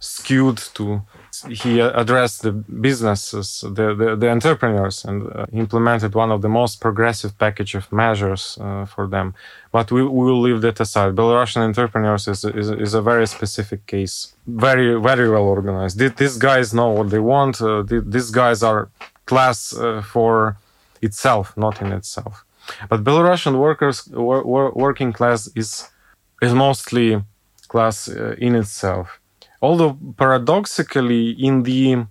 skewed 0.00 0.56
to 0.74 1.02
he 1.48 1.80
addressed 1.80 2.42
the 2.42 2.52
businesses, 2.52 3.64
the, 3.66 3.94
the, 3.94 4.16
the 4.16 4.28
entrepreneurs, 4.28 5.04
and 5.04 5.26
uh, 5.34 5.46
implemented 5.52 6.14
one 6.14 6.30
of 6.30 6.42
the 6.42 6.48
most 6.48 6.80
progressive 6.80 7.38
package 7.38 7.74
of 7.74 7.90
measures 7.92 8.58
uh, 8.60 8.84
for 8.84 9.06
them. 9.06 9.34
But 9.72 9.90
we, 9.92 10.02
we 10.02 10.24
will 10.24 10.40
leave 10.40 10.60
that 10.62 10.80
aside. 10.80 11.14
Belarusian 11.14 11.62
entrepreneurs 11.62 12.28
is, 12.28 12.44
is, 12.44 12.70
is 12.70 12.94
a 12.94 13.02
very 13.02 13.26
specific 13.26 13.86
case, 13.86 14.34
very 14.46 15.00
very 15.00 15.30
well 15.30 15.44
organized. 15.44 15.98
These 15.98 16.36
guys 16.36 16.74
know 16.74 16.90
what 16.90 17.10
they 17.10 17.20
want. 17.20 17.62
Uh, 17.62 17.82
these 17.86 18.30
guys 18.30 18.62
are 18.62 18.90
class 19.26 19.72
uh, 19.76 20.02
for 20.02 20.56
itself, 21.00 21.56
not 21.56 21.80
in 21.80 21.92
itself. 21.92 22.44
But 22.88 23.04
Belarusian 23.04 23.58
workers, 23.58 24.06
wor- 24.08 24.44
wor- 24.44 24.72
working 24.72 25.12
class 25.12 25.48
is 25.54 25.88
is 26.42 26.52
mostly 26.54 27.22
class 27.68 28.08
uh, 28.08 28.34
in 28.38 28.56
itself 28.56 29.19
although 29.60 29.96
paradoxically 30.16 31.30
in 31.30 31.62
the 31.62 32.04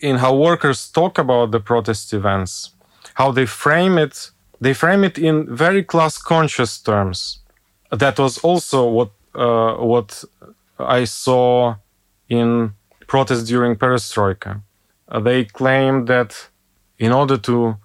in 0.00 0.16
how 0.16 0.34
workers 0.34 0.88
talk 0.90 1.18
about 1.18 1.50
the 1.50 1.60
protest 1.60 2.12
events 2.12 2.70
how 3.14 3.30
they 3.30 3.46
frame 3.46 3.98
it 3.98 4.30
they 4.60 4.74
frame 4.74 5.04
it 5.04 5.18
in 5.18 5.54
very 5.54 5.82
class 5.82 6.18
conscious 6.18 6.78
terms. 6.78 7.40
That 7.90 8.18
was 8.18 8.38
also 8.38 8.88
what 8.88 9.10
uh, 9.34 9.74
what 9.74 10.24
i 10.78 11.04
saw 11.04 11.76
in 12.28 12.72
protests 13.06 13.44
during 13.44 13.76
perestroika. 13.76 14.60
Uh, 15.08 15.20
they 15.20 15.44
claimed 15.44 16.08
that 16.08 16.48
in 16.98 17.12
order 17.12 17.36
to 17.36 17.76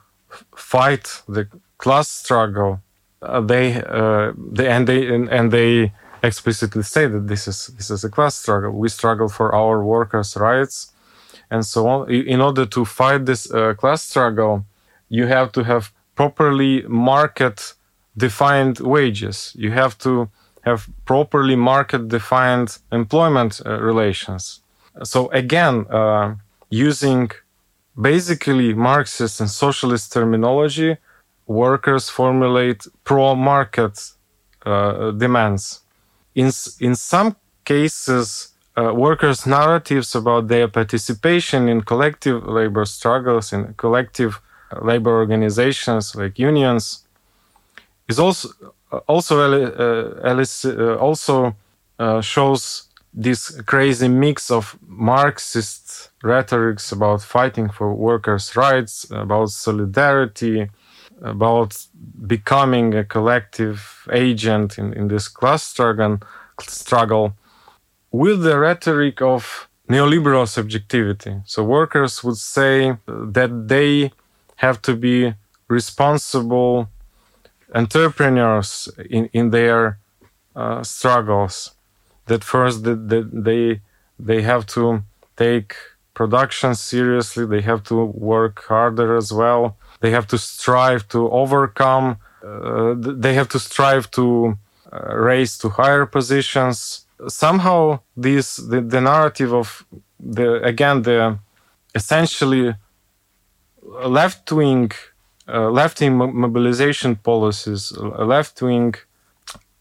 fight 0.55 1.21
the 1.27 1.47
class 1.77 2.09
struggle 2.09 2.79
uh, 3.21 3.41
they, 3.41 3.75
uh, 3.83 4.31
they 4.35 4.67
and 4.67 4.87
they 4.87 5.13
and, 5.13 5.29
and 5.29 5.51
they 5.51 5.91
explicitly 6.23 6.83
say 6.83 7.07
that 7.07 7.27
this 7.27 7.47
is 7.47 7.67
this 7.77 7.89
is 7.89 8.03
a 8.03 8.09
class 8.09 8.35
struggle. 8.35 8.71
We 8.71 8.89
struggle 8.89 9.29
for 9.29 9.53
our 9.53 9.83
workers' 9.83 10.35
rights, 10.37 10.93
and 11.49 11.65
so 11.65 11.87
on. 11.87 12.09
In 12.11 12.41
order 12.41 12.65
to 12.65 12.85
fight 12.85 13.25
this 13.25 13.51
uh, 13.51 13.73
class 13.73 14.03
struggle, 14.03 14.65
you 15.09 15.27
have 15.27 15.51
to 15.53 15.63
have 15.63 15.91
properly 16.15 16.83
market 16.87 17.73
defined 18.17 18.79
wages. 18.79 19.53
You 19.57 19.71
have 19.71 19.97
to 19.99 20.29
have 20.61 20.87
properly 21.05 21.55
market 21.55 22.07
defined 22.07 22.77
employment 22.91 23.61
uh, 23.65 23.81
relations. 23.81 24.61
So 25.03 25.29
again, 25.31 25.85
uh, 25.89 26.35
using 26.69 27.31
basically 27.99 28.73
Marxist 28.73 29.39
and 29.41 29.49
socialist 29.49 30.13
terminology, 30.13 30.97
workers 31.47 32.09
formulate 32.09 32.85
pro-market 33.03 34.11
uh, 34.65 35.11
demands. 35.11 35.81
In 36.35 36.51
in 36.79 36.95
some 36.95 37.35
cases, 37.65 38.51
uh, 38.77 38.93
workers' 38.93 39.45
narratives 39.45 40.15
about 40.15 40.47
their 40.47 40.67
participation 40.67 41.67
in 41.67 41.81
collective 41.81 42.45
labor 42.47 42.85
struggles 42.85 43.51
in 43.53 43.73
collective 43.75 44.39
uh, 44.71 44.85
labor 44.85 45.11
organizations 45.11 46.15
like 46.15 46.39
unions 46.39 47.05
is 48.07 48.19
also 48.19 48.49
uh, 48.91 48.97
also 49.07 49.35
uh, 49.39 50.33
uh, 50.33 50.95
also 50.95 51.55
shows 52.21 52.87
this 53.13 53.61
crazy 53.65 54.07
mix 54.07 54.49
of 54.49 54.77
Marxist 54.87 56.11
rhetorics 56.23 56.91
about 56.91 57.21
fighting 57.21 57.69
for 57.69 57.93
workers' 57.93 58.55
rights, 58.55 59.05
about 59.11 59.49
solidarity, 59.49 60.69
about 61.21 61.85
becoming 62.27 62.93
a 62.93 63.03
collective 63.03 64.07
agent 64.11 64.77
in, 64.77 64.93
in 64.93 65.07
this 65.07 65.27
class 65.27 65.63
struggle, 65.63 67.33
with 68.11 68.43
the 68.43 68.59
rhetoric 68.59 69.21
of 69.21 69.67
neoliberal 69.89 70.47
subjectivity. 70.47 71.35
So 71.45 71.63
workers 71.63 72.23
would 72.23 72.37
say 72.37 72.97
that 73.07 73.67
they 73.67 74.11
have 74.57 74.81
to 74.83 74.95
be 74.95 75.33
responsible 75.67 76.89
entrepreneurs 77.73 78.89
in, 79.09 79.29
in 79.33 79.49
their 79.51 79.97
uh, 80.55 80.83
struggles 80.83 81.71
that 82.27 82.43
first 82.43 82.83
that 82.83 83.29
they 83.33 83.81
they 84.19 84.41
have 84.41 84.65
to 84.65 85.03
take 85.37 85.75
production 86.13 86.75
seriously 86.75 87.45
they 87.45 87.61
have 87.61 87.81
to 87.83 87.95
work 88.05 88.63
harder 88.65 89.15
as 89.15 89.31
well 89.31 89.77
they 90.01 90.11
have 90.11 90.27
to 90.27 90.37
strive 90.37 91.07
to 91.07 91.29
overcome 91.31 92.17
uh, 92.43 92.93
they 92.97 93.33
have 93.33 93.49
to 93.49 93.59
strive 93.59 94.09
to 94.11 94.57
uh, 94.91 95.15
raise 95.15 95.57
to 95.57 95.69
higher 95.69 96.05
positions 96.05 97.05
somehow 97.27 97.99
this 98.17 98.57
the, 98.57 98.81
the 98.81 99.01
narrative 99.01 99.53
of 99.53 99.85
the 100.19 100.61
again 100.63 101.03
the 101.03 101.37
essentially 101.95 102.75
left 104.05 104.51
wing 104.51 104.91
uh, 105.47 105.69
left 105.69 105.99
wing 106.01 106.17
mobilization 106.17 107.15
policies 107.15 107.91
left 108.33 108.61
wing 108.61 108.93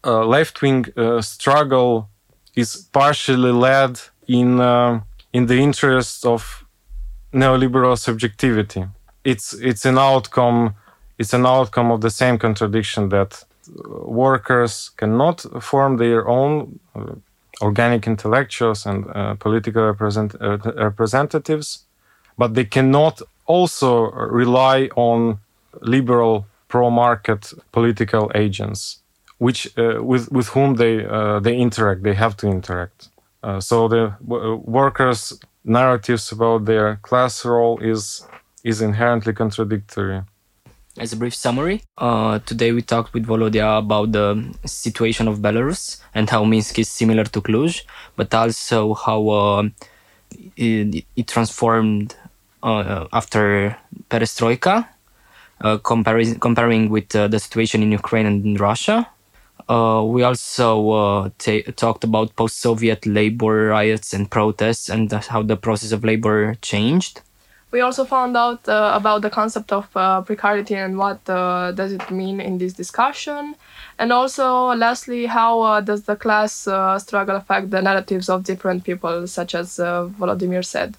uh, 0.03 0.25
left 0.25 0.61
wing 0.61 0.85
uh, 0.97 1.21
struggle 1.21 2.09
is 2.55 2.87
partially 2.91 3.51
led 3.51 3.99
in 4.27 4.59
uh, 4.59 5.01
in 5.33 5.45
the 5.45 5.57
interest 5.61 6.25
of 6.25 6.65
neoliberal 7.33 7.97
subjectivity. 7.97 8.85
It's 9.23 9.53
it's 9.53 9.85
an 9.85 9.97
outcome. 9.97 10.75
It's 11.17 11.33
an 11.33 11.45
outcome 11.45 11.91
of 11.91 12.01
the 12.01 12.09
same 12.09 12.37
contradiction 12.37 13.09
that 13.09 13.43
workers 14.05 14.91
cannot 14.97 15.45
form 15.61 15.97
their 15.97 16.27
own 16.27 16.79
uh, 16.95 17.13
organic 17.61 18.07
intellectuals 18.07 18.85
and 18.85 19.05
uh, 19.05 19.35
political 19.35 19.83
represent, 19.83 20.35
uh, 20.41 20.57
representatives, 20.75 21.85
but 22.37 22.55
they 22.55 22.65
cannot 22.65 23.21
also 23.45 24.09
rely 24.11 24.89
on 24.95 25.37
liberal 25.81 26.45
pro-market 26.67 27.53
political 27.71 28.31
agents 28.33 29.01
which 29.41 29.75
uh, 29.75 30.03
with 30.03 30.31
with 30.31 30.49
whom 30.49 30.75
they 30.75 31.03
uh, 31.03 31.39
they 31.39 31.57
interact. 31.57 32.03
They 32.03 32.13
have 32.13 32.35
to 32.37 32.47
interact. 32.47 33.09
Uh, 33.43 33.59
so 33.59 33.87
the 33.87 34.13
workers' 34.79 35.39
narratives 35.63 36.31
about 36.31 36.65
their 36.65 36.97
class 37.01 37.43
role 37.43 37.79
is 37.79 38.23
is 38.63 38.81
inherently 38.81 39.33
contradictory. 39.33 40.21
As 40.97 41.13
a 41.13 41.15
brief 41.15 41.33
summary, 41.33 41.83
uh, 41.97 42.39
today 42.39 42.73
we 42.73 42.81
talked 42.81 43.13
with 43.13 43.25
Volodya 43.25 43.79
about 43.79 44.11
the 44.11 44.53
situation 44.65 45.27
of 45.27 45.39
Belarus 45.39 46.01
and 46.13 46.29
how 46.29 46.43
Minsk 46.43 46.79
is 46.79 46.89
similar 46.89 47.23
to 47.23 47.41
Cluj, 47.41 47.83
but 48.17 48.33
also 48.33 48.93
how 48.93 49.29
uh, 49.29 49.69
it, 50.57 51.05
it, 51.15 51.27
transformed 51.27 52.15
uh, 52.61 53.07
after 53.13 53.77
Perestroika, 54.09 54.85
comparing, 55.83 56.39
comparing 56.39 56.89
with 56.89 57.09
the 57.09 57.39
situation 57.39 57.81
in 57.81 57.91
Ukraine 57.91 58.25
and 58.25 58.45
in 58.45 58.55
Russia, 58.55 59.07
uh, 59.69 60.03
we 60.05 60.23
also 60.23 60.89
uh, 60.89 61.29
talked 61.77 62.03
about 62.03 62.35
post 62.35 62.59
Soviet 62.59 63.05
labor 63.05 63.67
riots 63.67 64.13
and 64.13 64.29
protests 64.29 64.89
and 64.89 65.09
how 65.11 65.41
the 65.41 65.55
process 65.55 65.93
of 65.93 66.03
labor 66.03 66.55
changed. 66.61 67.21
We 67.71 67.79
also 67.81 68.03
found 68.05 68.35
out 68.35 68.67
uh, 68.67 68.91
about 68.93 69.21
the 69.21 69.29
concept 69.29 69.71
of 69.71 69.87
uh, 69.95 70.21
precarity 70.21 70.75
and 70.75 70.97
what 70.97 71.19
uh, 71.29 71.71
does 71.71 71.93
it 71.93 72.11
mean 72.11 72.41
in 72.41 72.57
this 72.57 72.73
discussion. 72.73 73.55
And 73.97 74.11
also, 74.11 74.73
lastly, 74.75 75.25
how 75.25 75.61
uh, 75.61 75.81
does 75.81 76.03
the 76.03 76.15
class 76.15 76.51
struggle 77.03 77.35
affect 77.35 77.69
the 77.69 77.81
narratives 77.81 78.29
of 78.29 78.43
different 78.43 78.83
people, 78.83 79.27
such 79.27 79.55
as 79.55 79.77
Volodymyr 79.77 80.65
said. 80.65 80.97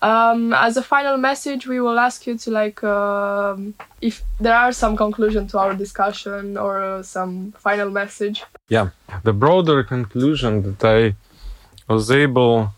Um, 0.00 0.52
as 0.52 0.76
a 0.76 0.82
final 0.82 1.16
message, 1.16 1.66
we 1.66 1.80
will 1.80 1.98
ask 1.98 2.26
you 2.26 2.38
to 2.38 2.50
like 2.50 2.84
um, 2.84 3.74
if 4.00 4.22
there 4.38 4.54
are 4.54 4.70
some 4.70 4.96
conclusion 4.96 5.48
to 5.48 5.58
our 5.58 5.74
discussion 5.74 6.56
or 6.56 6.80
uh, 6.80 7.02
some 7.02 7.52
final 7.58 7.90
message. 7.90 8.44
Yeah, 8.68 8.90
the 9.24 9.32
broader 9.32 9.82
conclusion 9.82 10.62
that 10.62 10.84
I 10.84 11.92
was 11.92 12.10
able 12.12 12.72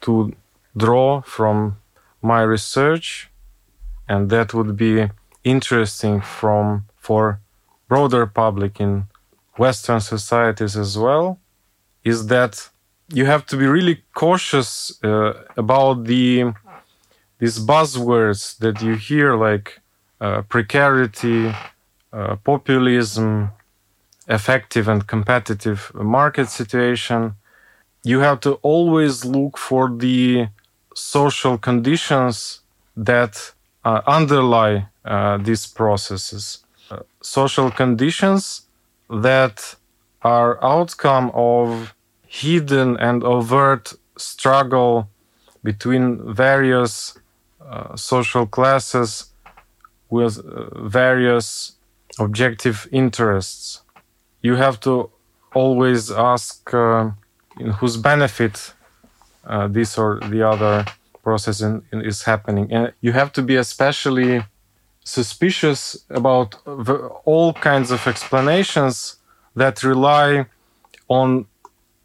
to 0.00 0.34
draw 0.76 1.20
from 1.20 1.76
my 2.22 2.42
research, 2.42 3.30
and 4.08 4.30
that 4.30 4.54
would 4.54 4.76
be 4.76 5.08
interesting 5.44 6.20
from 6.20 6.84
for 6.96 7.40
broader 7.88 8.26
public 8.26 8.80
in 8.80 9.04
Western 9.56 10.00
societies 10.00 10.76
as 10.76 10.96
well, 10.96 11.38
is 12.04 12.26
that 12.26 12.68
you 13.08 13.24
have 13.24 13.46
to 13.46 13.56
be 13.56 13.66
really 13.66 14.02
cautious 14.14 14.92
uh, 15.02 15.32
about 15.56 16.04
the 16.04 16.52
these 17.38 17.58
buzzwords 17.58 18.58
that 18.58 18.82
you 18.82 18.94
hear 18.94 19.36
like 19.36 19.80
uh, 20.20 20.42
precarity, 20.42 21.54
uh, 22.12 22.36
populism, 22.36 23.50
effective 24.28 24.88
and 24.88 25.06
competitive 25.06 25.92
market 25.94 26.48
situation. 26.48 27.34
You 28.04 28.20
have 28.20 28.40
to 28.40 28.54
always 28.62 29.24
look 29.24 29.56
for 29.56 29.88
the 29.88 30.48
social 30.98 31.56
conditions 31.58 32.60
that 32.96 33.52
uh, 33.84 34.00
underlie 34.06 34.86
uh, 35.04 35.38
these 35.38 35.66
processes. 35.66 36.64
Uh, 36.90 37.00
social 37.22 37.70
conditions 37.70 38.62
that 39.08 39.76
are 40.22 40.62
outcome 40.62 41.30
of 41.34 41.94
hidden 42.26 42.96
and 42.98 43.22
overt 43.22 43.94
struggle 44.16 45.08
between 45.62 46.34
various 46.34 47.18
uh, 47.60 47.96
social 47.96 48.46
classes 48.46 49.32
with 50.10 50.38
uh, 50.38 50.88
various 50.88 51.72
objective 52.18 52.88
interests. 52.90 53.82
You 54.42 54.56
have 54.56 54.80
to 54.80 55.10
always 55.54 56.10
ask 56.10 56.72
uh, 56.74 57.10
in 57.58 57.70
whose 57.70 57.96
benefit 57.96 58.74
uh, 59.48 59.66
this 59.68 59.98
or 59.98 60.20
the 60.20 60.42
other 60.42 60.84
process 61.22 61.60
in, 61.60 61.82
in 61.92 62.00
is 62.02 62.22
happening. 62.22 62.72
And 62.72 62.92
you 63.00 63.12
have 63.12 63.32
to 63.32 63.42
be 63.42 63.56
especially 63.56 64.44
suspicious 65.04 65.78
about 66.10 66.48
all 67.24 67.52
kinds 67.54 67.90
of 67.90 68.06
explanations 68.06 69.16
that 69.56 69.82
rely 69.82 70.46
on 71.08 71.46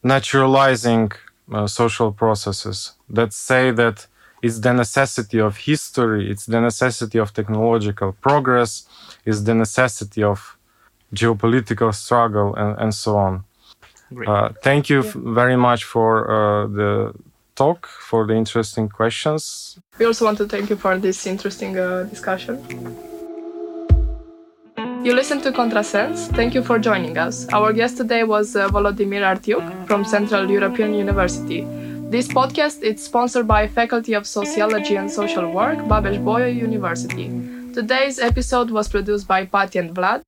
naturalizing 0.03 1.11
uh, 1.51 1.67
social 1.67 2.11
processes 2.11 2.93
that 3.09 3.33
say 3.33 3.71
that 3.71 4.07
it's 4.41 4.59
the 4.59 4.73
necessity 4.73 5.39
of 5.39 5.57
history, 5.57 6.29
it's 6.31 6.45
the 6.45 6.59
necessity 6.59 7.17
of 7.17 7.33
technological 7.33 8.11
progress, 8.27 8.71
it's 9.25 9.41
the 9.41 9.55
necessity 9.55 10.23
of 10.23 10.57
geopolitical 11.13 11.93
struggle, 11.93 12.53
and, 12.55 12.77
and 12.79 12.93
so 12.93 13.17
on. 13.17 13.43
Uh, 14.27 14.49
thank 14.61 14.89
you 14.89 15.03
yeah. 15.03 15.11
very 15.15 15.55
much 15.55 15.83
for 15.85 16.11
uh, 16.29 16.67
the 16.67 17.13
talk, 17.55 17.87
for 17.87 18.25
the 18.25 18.35
interesting 18.35 18.89
questions. 18.89 19.77
We 19.99 20.05
also 20.05 20.25
want 20.25 20.37
to 20.39 20.47
thank 20.47 20.69
you 20.69 20.75
for 20.75 20.97
this 20.97 21.25
interesting 21.27 21.77
uh, 21.77 22.03
discussion. 22.03 22.55
You 25.03 25.13
listened 25.13 25.43
to 25.43 25.51
Contrasense. 25.51 26.27
Thank 26.29 26.53
you 26.53 26.63
for 26.63 26.79
joining 26.79 27.17
us. 27.17 27.47
Our 27.49 27.73
guest 27.73 27.97
today 27.97 28.23
was 28.23 28.55
uh, 28.55 28.69
Volodymyr 28.69 29.21
Artyukh 29.21 29.85
from 29.85 30.05
Central 30.05 30.49
European 30.49 30.93
University. 30.93 31.67
This 32.09 32.27
podcast 32.27 32.81
is 32.83 33.03
sponsored 33.03 33.47
by 33.47 33.67
Faculty 33.67 34.13
of 34.13 34.25
Sociology 34.25 34.95
and 34.95 35.11
Social 35.11 35.51
Work, 35.51 35.79
Babeș 35.89 36.23
Bolyai 36.23 36.55
University. 36.55 37.27
Today's 37.73 38.19
episode 38.19 38.71
was 38.71 38.87
produced 38.87 39.27
by 39.27 39.45
Pati 39.45 39.79
and 39.79 39.93
Vlad. 39.93 40.21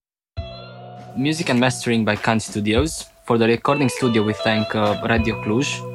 Music 1.15 1.49
and 1.49 1.59
mastering 1.59 2.03
by 2.03 2.17
Kind 2.17 2.41
Studios. 2.41 3.05
For 3.25 3.37
the 3.37 3.47
recording 3.47 3.87
studio, 3.87 4.23
we 4.23 4.33
thank 4.33 4.75
uh, 4.75 4.99
Radio 5.07 5.41
Cluj. 5.41 5.94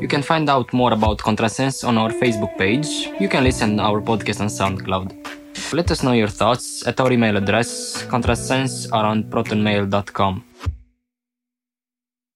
You 0.00 0.08
can 0.08 0.22
find 0.22 0.48
out 0.48 0.72
more 0.72 0.92
about 0.92 1.18
Contrasense 1.18 1.86
on 1.86 1.98
our 1.98 2.10
Facebook 2.10 2.56
page. 2.56 2.88
You 3.20 3.28
can 3.28 3.44
listen 3.44 3.80
our 3.80 4.00
podcast 4.00 4.40
on 4.40 4.48
SoundCloud. 4.48 5.72
Let 5.72 5.90
us 5.90 6.02
know 6.02 6.12
your 6.12 6.28
thoughts 6.28 6.86
at 6.86 7.00
our 7.00 7.12
email 7.12 7.36
address 7.36 8.02
contrasense 8.06 8.90
around 8.92 9.24
protonmail.com. 9.30 10.44